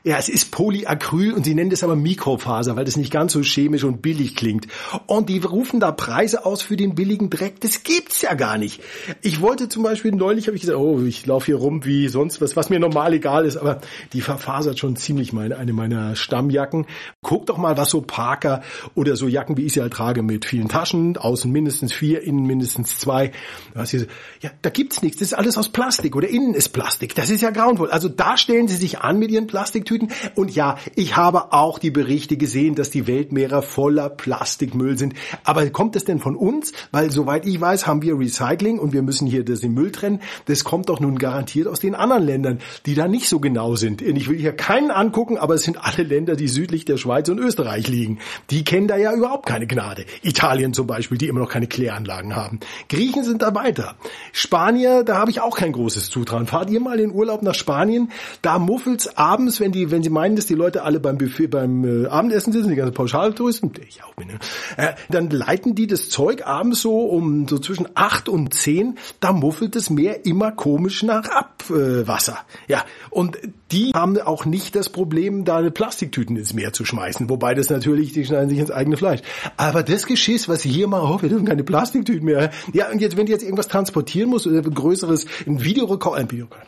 ja, 0.07 0.19
es 0.19 0.29
ist 0.29 0.53
Polyacryl 0.53 1.33
und 1.33 1.45
sie 1.45 1.57
nennen 1.57 1.71
das 1.71 1.83
aber 1.83 1.97
Mikrofaser, 1.97 2.77
weil 2.77 2.85
das 2.85 2.97
nicht 2.97 3.13
ganz 3.13 3.33
so 3.33 3.43
chemisch 3.43 3.83
und 3.83 4.03
billig 4.03 4.37
klingt. 4.37 4.69
Und 5.07 5.29
die 5.29 5.41
rufen 5.41 5.81
da 5.81 5.91
Preise 5.91 6.47
aus 6.47 6.63
für 6.63 6.77
den 6.77 6.95
billigen 6.95 7.29
Dreck. 7.29 7.61
Das 7.61 7.83
gibt's 7.83 8.23
ja 8.23 8.35
gar 8.35 8.57
nicht. 8.57 8.81
Ich 9.23 9.41
wollte 9.41 9.69
zum 9.69 9.83
Beispiel 9.83 10.13
neulich, 10.13 10.47
habe 10.47 10.55
ich 10.55 10.61
gesagt, 10.61 10.79
oh, 10.79 11.03
ich 11.03 11.27
laufe 11.27 11.47
hier 11.47 11.57
rum 11.57 11.85
wie 11.85 12.07
sonst 12.07 12.41
was, 12.41 12.55
was 12.55 12.71
mir 12.71 12.79
normal 12.79 13.15
egal 13.15 13.45
ist, 13.45 13.57
aber 13.57 13.81
die 14.13 14.21
verfasert 14.21 14.79
schon 14.79 14.95
ziemlich 14.95 15.33
meine, 15.33 15.57
eine 15.57 15.73
meiner 15.73 16.15
Stammjacken. 16.15 16.87
Guck 17.21 17.47
doch 17.47 17.59
mal, 17.59 17.77
was 17.77 17.91
so 17.91 18.01
Parker 18.01 18.63
oder 18.95 19.17
so 19.17 19.27
Jacken, 19.27 19.57
wie 19.57 19.65
ich 19.65 19.73
sie 19.73 19.81
halt 19.81 19.93
trage, 19.93 20.23
mit 20.23 20.45
vielen 20.45 20.69
Taschen, 20.69 21.17
außen 21.17 21.51
mindestens 21.51 21.93
vier, 21.93 22.23
innen 22.23 22.47
mindestens 22.47 23.01
zwei. 23.01 23.33
Ja, 23.75 24.51
da 24.63 24.71
gibt's 24.71 25.03
nichts. 25.03 25.19
Das 25.19 25.33
ist 25.33 25.35
alles 25.35 25.59
aus 25.59 25.69
Plastik 25.71 26.15
oder 26.15 26.29
innen 26.29 26.55
ist 26.55 26.69
Plastik. 26.69 27.17
Das 27.17 27.29
ist 27.29 27.41
ja 27.41 27.51
grauenvoll. 27.51 27.91
Also 27.91 28.09
da 28.09 28.37
stellen 28.37 28.69
sie 28.69 28.77
sich 28.77 29.01
an 29.01 29.19
mit 29.19 29.33
ihren 29.33 29.49
Plastiktüten 29.49 29.96
Plastiktüten. 29.97 30.11
Und 30.35 30.55
ja, 30.55 30.77
ich 30.95 31.17
habe 31.17 31.53
auch 31.53 31.79
die 31.79 31.91
Berichte 31.91 32.37
gesehen, 32.37 32.75
dass 32.75 32.91
die 32.91 33.07
Weltmeere 33.07 33.63
voller 33.63 34.09
Plastikmüll 34.09 34.99
sind. 34.99 35.15
Aber 35.45 35.69
kommt 35.71 35.97
es 35.97 36.05
denn 36.05 36.19
von 36.19 36.37
uns? 36.37 36.73
Weil 36.93 37.11
soweit 37.11 37.47
ich 37.47 37.61
weiß, 37.61 37.87
haben 37.87 38.03
wir 38.03 38.19
Recycling 38.19 38.79
und 38.79 38.93
wir 38.93 39.03
müssen 39.03 39.27
hier 39.27 39.45
das 39.45 39.63
Müll 39.63 39.91
trennen. 39.91 40.21
Das 40.47 40.65
kommt 40.65 40.89
doch 40.89 41.01
nun 41.01 41.19
garantiert 41.19 41.67
aus 41.67 41.81
den 41.81 41.95
anderen 41.95 42.25
Ländern, 42.25 42.59
die 42.85 42.95
da 42.95 43.09
nicht 43.09 43.29
so 43.29 43.41
genau 43.41 43.77
sind. 43.77 44.03
Ich 44.03 44.29
will 44.29 44.39
hier 44.39 44.53
keinen 44.53 44.91
angucken, 44.91 45.39
aber 45.39 45.55
es 45.55 45.65
sind 45.65 45.79
alle 45.83 46.05
Länder, 46.07 46.37
die 46.37 46.49
südlich 46.49 46.85
der 46.85 46.97
Schweiz 46.97 47.29
und 47.29 47.39
Österreich 47.39 47.89
liegen. 47.89 48.19
Die 48.51 48.65
kennen 48.65 48.89
da 48.89 48.97
ja 48.97 49.13
überhaupt 49.13 49.47
keine 49.47 49.67
Gnade. 49.67 50.05
Italien 50.23 50.73
zum 50.73 50.87
Beispiel, 50.87 51.19
die 51.19 51.29
immer 51.29 51.41
noch 51.41 51.51
keine 51.51 51.67
Kläranlagen 51.67 52.37
haben. 52.37 52.61
Griechen 52.89 53.25
sind 53.25 53.43
da 53.43 53.55
weiter. 53.55 53.97
Spanier, 54.33 55.03
da 55.05 55.19
habe 55.19 55.31
ich 55.31 55.41
auch 55.41 55.57
kein 55.57 55.73
großes 55.73 56.11
Zutrauen. 56.11 56.47
Fahrt 56.47 56.71
ihr 56.71 56.81
mal 56.81 57.01
in 57.01 57.13
Urlaub 57.13 57.43
nach 57.43 57.55
Spanien? 57.55 58.11
Da 58.43 58.59
muffelt's 58.59 59.17
abends, 59.17 59.61
wenn 59.61 59.73
die 59.73 59.86
wenn 59.91 60.03
Sie 60.03 60.11
meinen, 60.11 60.37
dass 60.37 60.47
die 60.47 60.55
Leute 60.55 60.83
alle 60.83 61.01
beim 61.01 61.19
Buffet, 61.19 61.49
beim 61.49 62.05
äh, 62.05 62.07
Abendessen 62.07 62.53
sitzen, 62.53 62.69
die 62.69 62.77
ganzen 62.77 62.95
Pauschaltouristen, 62.95 63.73
ich 63.87 64.03
auch 64.05 64.15
bin, 64.15 64.29
ne? 64.29 64.39
äh, 64.77 64.95
dann 65.09 65.31
leiten 65.31 65.75
die 65.75 65.87
das 65.87 66.09
Zeug 66.09 66.47
abends 66.47 66.81
so 66.81 67.01
um 67.01 67.49
so 67.49 67.59
zwischen 67.59 67.89
acht 67.95 68.29
und 68.29 68.55
zehn, 68.55 68.99
da 69.21 69.33
muffelt 69.33 69.77
das 69.77 69.91
Meer 69.91 70.27
immer 70.27 70.53
komisch 70.53 71.03
nach 71.03 71.29
Abwasser. 71.29 72.39
Äh, 72.67 72.73
ja, 72.73 72.85
und 73.11 73.39
die 73.73 73.91
haben 73.95 74.21
auch 74.21 74.45
nicht 74.45 74.77
das 74.77 74.89
Problem, 74.89 75.45
da 75.45 75.59
eine 75.59 75.71
Plastiktüten 75.71 76.37
ins 76.37 76.55
Meer 76.55 76.73
zu 76.73 76.85
schmeißen, 76.85 77.29
wobei 77.29 77.55
das 77.55 77.71
natürlich, 77.71 78.13
die 78.13 78.25
schneiden 78.25 78.49
sich 78.49 78.59
ins 78.59 78.71
eigene 78.71 78.97
Fleisch. 78.97 79.21
Aber 79.57 79.83
das 79.83 80.07
Geschiss, 80.07 80.49
was 80.49 80.63
sie 80.63 80.71
hier 80.71 80.87
machen, 80.87 81.17
oh, 81.17 81.23
wir 81.23 81.29
dürfen 81.29 81.47
keine 81.47 81.65
Plastiktüten 81.65 82.25
mehr. 82.25 82.51
Ja, 82.73 82.91
und 82.91 83.01
jetzt, 83.01 83.17
wenn 83.17 83.27
du 83.27 83.33
jetzt 83.33 83.43
irgendwas 83.43 83.69
transportieren 83.69 84.31
musst 84.31 84.47
oder 84.47 84.59
ein 84.59 84.75
größeres, 84.75 85.27
ein 85.47 85.63
Videorekorder, 85.63 86.21
ein 86.21 86.31
Videorekorder, 86.31 86.67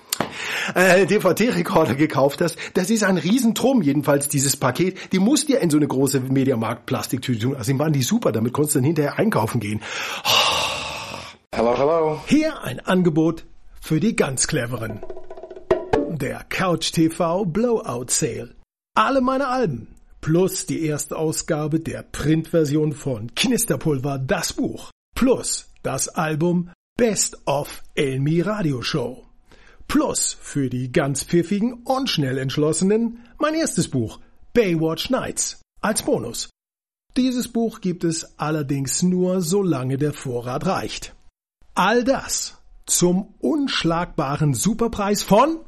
äh, 0.74 1.06
DVD-Rekorder 1.06 1.94
gekauft 1.94 2.40
hast, 2.40 2.56
das 2.74 2.90
ist 2.90 3.04
ein 3.04 3.18
Riesentrum, 3.18 3.82
jedenfalls 3.82 4.28
dieses 4.28 4.56
Paket. 4.56 5.12
Die 5.12 5.18
musst 5.18 5.48
dir 5.48 5.60
in 5.60 5.70
so 5.70 5.76
eine 5.76 5.86
große 5.86 6.20
Mediamarkt-Plastiktüte 6.20 7.40
tun. 7.40 7.56
Also 7.56 7.78
waren 7.78 7.92
die 7.92 8.02
super, 8.02 8.32
damit 8.32 8.52
konntest 8.52 8.76
du 8.76 8.78
dann 8.80 8.86
hinterher 8.86 9.18
einkaufen 9.18 9.60
gehen. 9.60 9.80
Hello, 11.54 11.76
hello. 11.76 12.20
Hier 12.26 12.62
ein 12.62 12.80
Angebot 12.80 13.44
für 13.80 14.00
die 14.00 14.16
ganz 14.16 14.46
Cleveren. 14.46 15.00
Der 16.10 16.44
Couch 16.48 16.92
TV 16.92 17.44
Blowout 17.44 18.06
Sale. 18.08 18.54
Alle 18.94 19.20
meine 19.20 19.48
Alben 19.48 19.88
plus 20.20 20.66
die 20.66 20.84
erste 20.84 21.16
Ausgabe 21.16 21.80
der 21.80 22.02
Printversion 22.02 22.92
von 22.92 23.34
Knisterpulver, 23.34 24.18
das 24.18 24.52
Buch, 24.52 24.90
plus 25.14 25.70
das 25.82 26.08
Album 26.08 26.70
Best 26.96 27.38
of 27.46 27.82
Elmi 27.94 28.40
Radio 28.40 28.82
Show. 28.82 29.27
Plus 29.88 30.36
für 30.40 30.68
die 30.68 30.92
ganz 30.92 31.24
pfiffigen 31.24 31.82
und 31.84 32.10
schnell 32.10 32.36
entschlossenen 32.38 33.20
mein 33.38 33.54
erstes 33.54 33.88
Buch 33.88 34.20
Baywatch 34.52 35.08
Nights 35.10 35.62
als 35.80 36.02
Bonus. 36.02 36.50
Dieses 37.16 37.48
Buch 37.48 37.80
gibt 37.80 38.04
es 38.04 38.38
allerdings 38.38 39.02
nur, 39.02 39.40
solange 39.40 39.96
der 39.96 40.12
Vorrat 40.12 40.66
reicht. 40.66 41.14
All 41.74 42.04
das 42.04 42.58
zum 42.86 43.34
unschlagbaren 43.40 44.54
Superpreis 44.54 45.22
von 45.22 45.58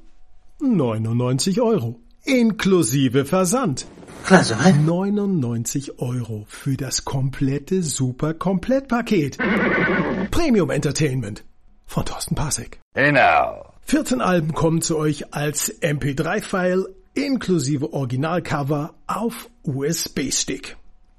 99 0.61 1.61
Euro. 1.61 2.01
Inklusive 2.25 3.25
Versand. 3.25 3.87
Klasse, 4.25 4.57
99 4.85 5.99
Euro 5.99 6.45
für 6.47 6.77
das 6.77 7.05
komplette 7.05 7.83
Super-Komplettpaket. 7.83 9.39
Premium 10.31 10.71
Entertainment 10.71 11.43
von 11.87 12.05
Thorsten 12.05 12.35
Pasek. 12.35 12.81
Hey 12.95 13.13
now. 13.13 13.70
14 13.91 14.21
Alben 14.21 14.55
kommen 14.55 14.83
zu 14.83 14.97
euch 14.97 15.35
als 15.35 15.83
MP3-File 15.83 16.95
inklusive 17.15 17.93
Originalcover 17.93 18.95
auf 19.09 19.51
USB-Stick. 19.65 20.77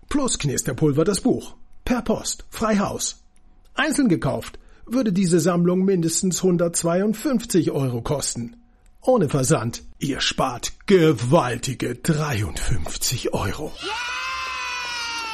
Plus 0.07 0.39
Knisterpulver 0.39 1.03
das 1.03 1.19
Buch. 1.19 1.57
Per 1.83 2.01
Post. 2.01 2.45
Frei 2.49 2.79
Haus. 2.79 3.25
Einzeln 3.73 4.07
gekauft 4.07 4.57
würde 4.85 5.11
diese 5.11 5.41
Sammlung 5.41 5.83
mindestens 5.83 6.37
152 6.37 7.71
Euro 7.71 8.01
kosten. 8.01 8.55
Ohne 9.01 9.27
Versand. 9.27 9.83
Ihr 9.99 10.21
spart 10.21 10.71
gewaltige 10.85 11.95
53 11.95 13.33
Euro. 13.33 13.73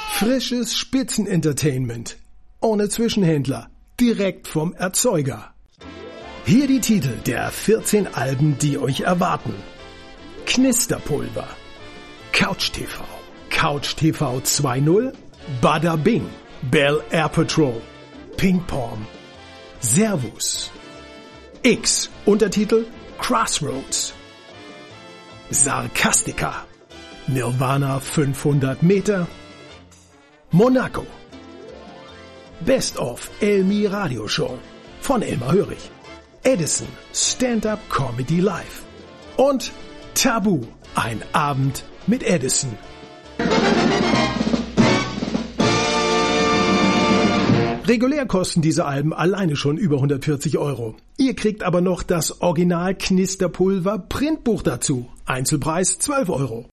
Frisches 0.10 0.76
Spitzenentertainment. 0.76 2.17
Ohne 2.62 2.89
Zwischenhändler. 2.89 3.69
Direkt 4.00 4.47
vom 4.47 4.73
Erzeuger. 4.73 5.54
Hier 6.47 6.65
die 6.65 6.79
Titel 6.79 7.17
der 7.25 7.51
14 7.51 8.07
Alben, 8.13 8.57
die 8.57 8.77
euch 8.77 9.01
erwarten. 9.01 9.53
Knisterpulver, 10.45 11.49
Couch 12.31 12.71
TV, 12.71 13.03
Couch 13.49 13.97
TV 13.97 14.38
2.0, 14.38 15.12
Bada 15.60 15.97
Bing, 15.97 16.25
Bell 16.71 17.03
Air 17.10 17.27
Patrol, 17.27 17.81
Ping 18.38 18.63
Pong, 18.65 19.05
Servus, 19.81 20.71
X, 21.63 22.10
Untertitel 22.25 22.86
Crossroads, 23.17 24.13
Sarkastika, 25.51 26.63
Nirvana 27.27 27.99
500 27.99 28.81
Meter, 28.81 29.27
Monaco, 30.51 31.05
Best 32.62 32.95
of 32.97 33.29
Elmi 33.41 33.86
Radio 33.86 34.29
Show. 34.29 34.57
Von 35.01 35.21
Elmar 35.21 35.53
Hörig. 35.53 35.96
Edison 36.47 36.88
Stand-up 37.13 37.89
Comedy 37.89 38.39
Live 38.39 38.86
und 39.36 39.73
Tabu, 40.15 40.62
ein 40.95 41.21
Abend 41.33 41.83
mit 42.07 42.23
Edison. 42.23 42.69
Regulär 47.86 48.25
kosten 48.27 48.62
diese 48.62 48.86
Alben 48.86 49.13
alleine 49.13 49.57
schon 49.57 49.75
über 49.75 49.97
140 49.97 50.57
Euro. 50.57 50.95
Ihr 51.17 51.36
kriegt 51.36 51.63
aber 51.63 51.81
noch 51.81 52.01
das 52.01 52.39
Original 52.39 52.95
Knisterpulver 52.95 53.99
Printbuch 53.99 54.62
dazu. 54.62 55.10
Einzelpreis 55.25 55.99
12 55.99 56.29
Euro. 56.29 56.69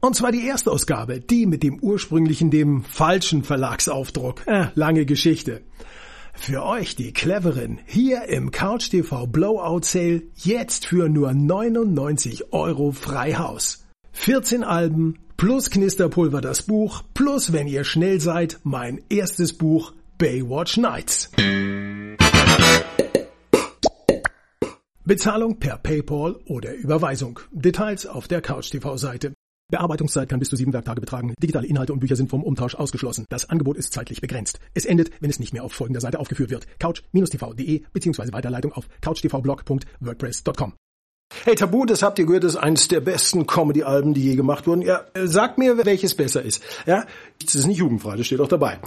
Und 0.00 0.14
zwar 0.14 0.30
die 0.30 0.46
Erstausgabe, 0.46 1.20
die 1.20 1.46
mit 1.46 1.62
dem 1.62 1.78
ursprünglichen, 1.78 2.50
dem 2.50 2.84
falschen 2.84 3.44
Verlagsaufdruck. 3.44 4.46
Äh, 4.46 4.66
lange 4.74 5.06
Geschichte. 5.06 5.62
Für 6.36 6.64
euch, 6.64 6.94
die 6.94 7.12
Cleveren, 7.12 7.80
hier 7.86 8.28
im 8.28 8.50
Couch 8.50 8.90
TV 8.90 9.26
Blowout 9.26 9.82
Sale 9.82 10.22
jetzt 10.36 10.86
für 10.86 11.08
nur 11.08 11.32
99 11.32 12.52
Euro 12.52 12.92
Freihaus. 12.92 13.86
14 14.12 14.62
Alben 14.62 15.18
plus 15.36 15.70
Knisterpulver 15.70 16.40
das 16.40 16.62
Buch 16.62 17.02
plus, 17.14 17.52
wenn 17.52 17.66
ihr 17.66 17.84
schnell 17.84 18.20
seid, 18.20 18.60
mein 18.62 19.00
erstes 19.08 19.54
Buch 19.54 19.92
Baywatch 20.18 20.76
Nights. 20.76 21.30
Bezahlung 25.04 25.58
per 25.58 25.78
PayPal 25.78 26.36
oder 26.46 26.74
Überweisung. 26.74 27.40
Details 27.50 28.06
auf 28.06 28.28
der 28.28 28.40
Couch 28.40 28.70
TV 28.70 28.96
Seite. 28.96 29.32
Bearbeitungszeit 29.68 30.28
kann 30.28 30.38
bis 30.38 30.48
zu 30.48 30.56
sieben 30.56 30.72
Werktage 30.72 31.00
betragen. 31.00 31.34
Digitale 31.42 31.66
Inhalte 31.66 31.92
und 31.92 31.98
Bücher 32.00 32.16
sind 32.16 32.30
vom 32.30 32.44
Umtausch 32.44 32.76
ausgeschlossen. 32.76 33.26
Das 33.28 33.50
Angebot 33.50 33.76
ist 33.76 33.92
zeitlich 33.92 34.20
begrenzt. 34.20 34.60
Es 34.74 34.84
endet, 34.84 35.10
wenn 35.20 35.30
es 35.30 35.40
nicht 35.40 35.52
mehr 35.52 35.64
auf 35.64 35.72
folgender 35.72 36.00
Seite 36.00 36.20
aufgeführt 36.20 36.50
wird. 36.50 36.66
couch-tv.de 36.78 37.82
bzw. 37.92 38.32
Weiterleitung 38.32 38.72
auf 38.72 38.88
couchtvblog.wordpress.com. 39.00 40.74
Hey 41.44 41.56
Tabu, 41.56 41.84
das 41.84 42.04
habt 42.04 42.20
ihr 42.20 42.26
gehört, 42.26 42.44
ist 42.44 42.56
eines 42.56 42.86
der 42.86 43.00
besten 43.00 43.48
Comedy-Alben, 43.48 44.14
die 44.14 44.22
je 44.22 44.36
gemacht 44.36 44.68
wurden. 44.68 44.82
Ja, 44.82 45.06
sagt 45.24 45.58
mir, 45.58 45.84
welches 45.84 46.14
besser 46.14 46.42
ist. 46.42 46.62
Ja, 46.86 47.04
das 47.42 47.56
ist 47.56 47.66
nicht 47.66 47.78
jugendfrei, 47.78 48.16
das 48.16 48.26
steht 48.26 48.40
auch 48.40 48.48
dabei. 48.48 48.78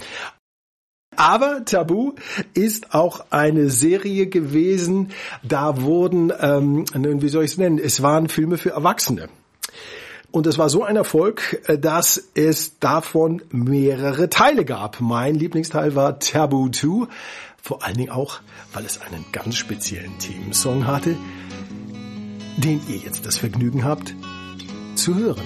Aber 1.16 1.64
Tabu 1.66 2.14
ist 2.54 2.94
auch 2.94 3.26
eine 3.30 3.68
Serie 3.68 4.28
gewesen, 4.28 5.10
da 5.42 5.82
wurden, 5.82 6.32
ähm, 6.40 6.86
wie 6.94 7.28
soll 7.28 7.44
ich 7.44 7.52
es 7.52 7.58
nennen, 7.58 7.78
es 7.78 8.00
waren 8.02 8.28
Filme 8.28 8.56
für 8.56 8.70
Erwachsene. 8.70 9.28
Und 10.32 10.46
es 10.46 10.58
war 10.58 10.68
so 10.68 10.84
ein 10.84 10.96
Erfolg, 10.96 11.60
äh, 11.66 11.78
dass 11.78 12.30
es 12.34 12.78
davon 12.78 13.42
mehrere 13.50 14.28
Teile 14.28 14.64
gab. 14.64 15.00
Mein 15.00 15.34
Lieblingsteil 15.34 15.94
war 15.96 16.18
Taboo 16.18 16.68
2, 16.68 17.08
vor 17.60 17.84
allen 17.84 17.96
Dingen 17.96 18.10
auch, 18.10 18.40
weil 18.72 18.84
es 18.84 19.00
einen 19.00 19.24
ganz 19.32 19.56
speziellen 19.56 20.18
Themensong 20.18 20.86
hatte, 20.86 21.16
den 22.56 22.80
ihr 22.88 22.96
jetzt 22.96 23.26
das 23.26 23.38
Vergnügen 23.38 23.84
habt 23.84 24.14
zu 24.94 25.14
hören. 25.16 25.44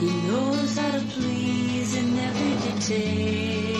He 0.00 0.06
knows 0.28 0.78
how 0.78 0.92
to 0.92 1.00
please 1.18 1.96
in 1.96 2.16
every 2.16 2.54
detail. 2.62 3.77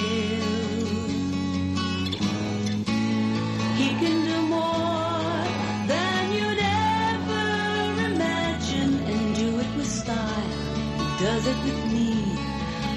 It 11.50 11.58
with 11.64 11.80
me, 11.92 12.10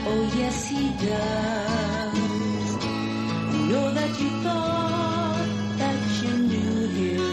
oh 0.10 0.24
yes 0.38 0.68
he 0.68 0.84
does. 1.08 2.70
I 2.84 3.58
know 3.70 3.88
that 3.94 4.12
you 4.22 4.30
thought 4.44 5.48
that 5.78 6.00
you 6.22 6.32
knew 6.50 6.88
him. 7.00 7.26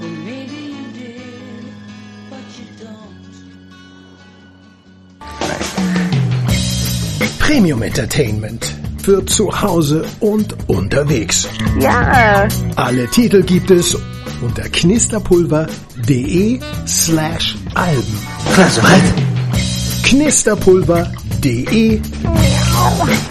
Well, 0.00 0.16
maybe 0.30 0.60
you 0.76 0.86
did, 1.00 1.64
but 2.30 2.46
you 2.58 2.66
don't. 2.82 3.20
Premium 7.38 7.82
Entertainment 7.82 8.74
für 9.02 9.24
zu 9.26 9.50
Hause 9.62 10.04
und 10.20 10.56
unterwegs. 10.68 11.48
Ja, 11.80 12.46
Alle 12.76 13.08
Titel 13.08 13.42
gibt 13.42 13.70
es 13.70 13.96
unter 14.42 14.68
knisterpulver.de 14.68 16.60
slash 16.86 17.56
Alben. 17.80 18.18
Also 18.58 18.82
halt. 18.82 19.02
Knisterpulver.de 20.02 22.00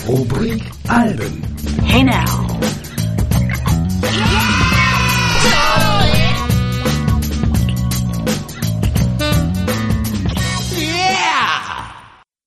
Rubrik 0.07 0.63
Alben. 0.87 1.43
hey 1.85 2.03
now. 2.03 2.48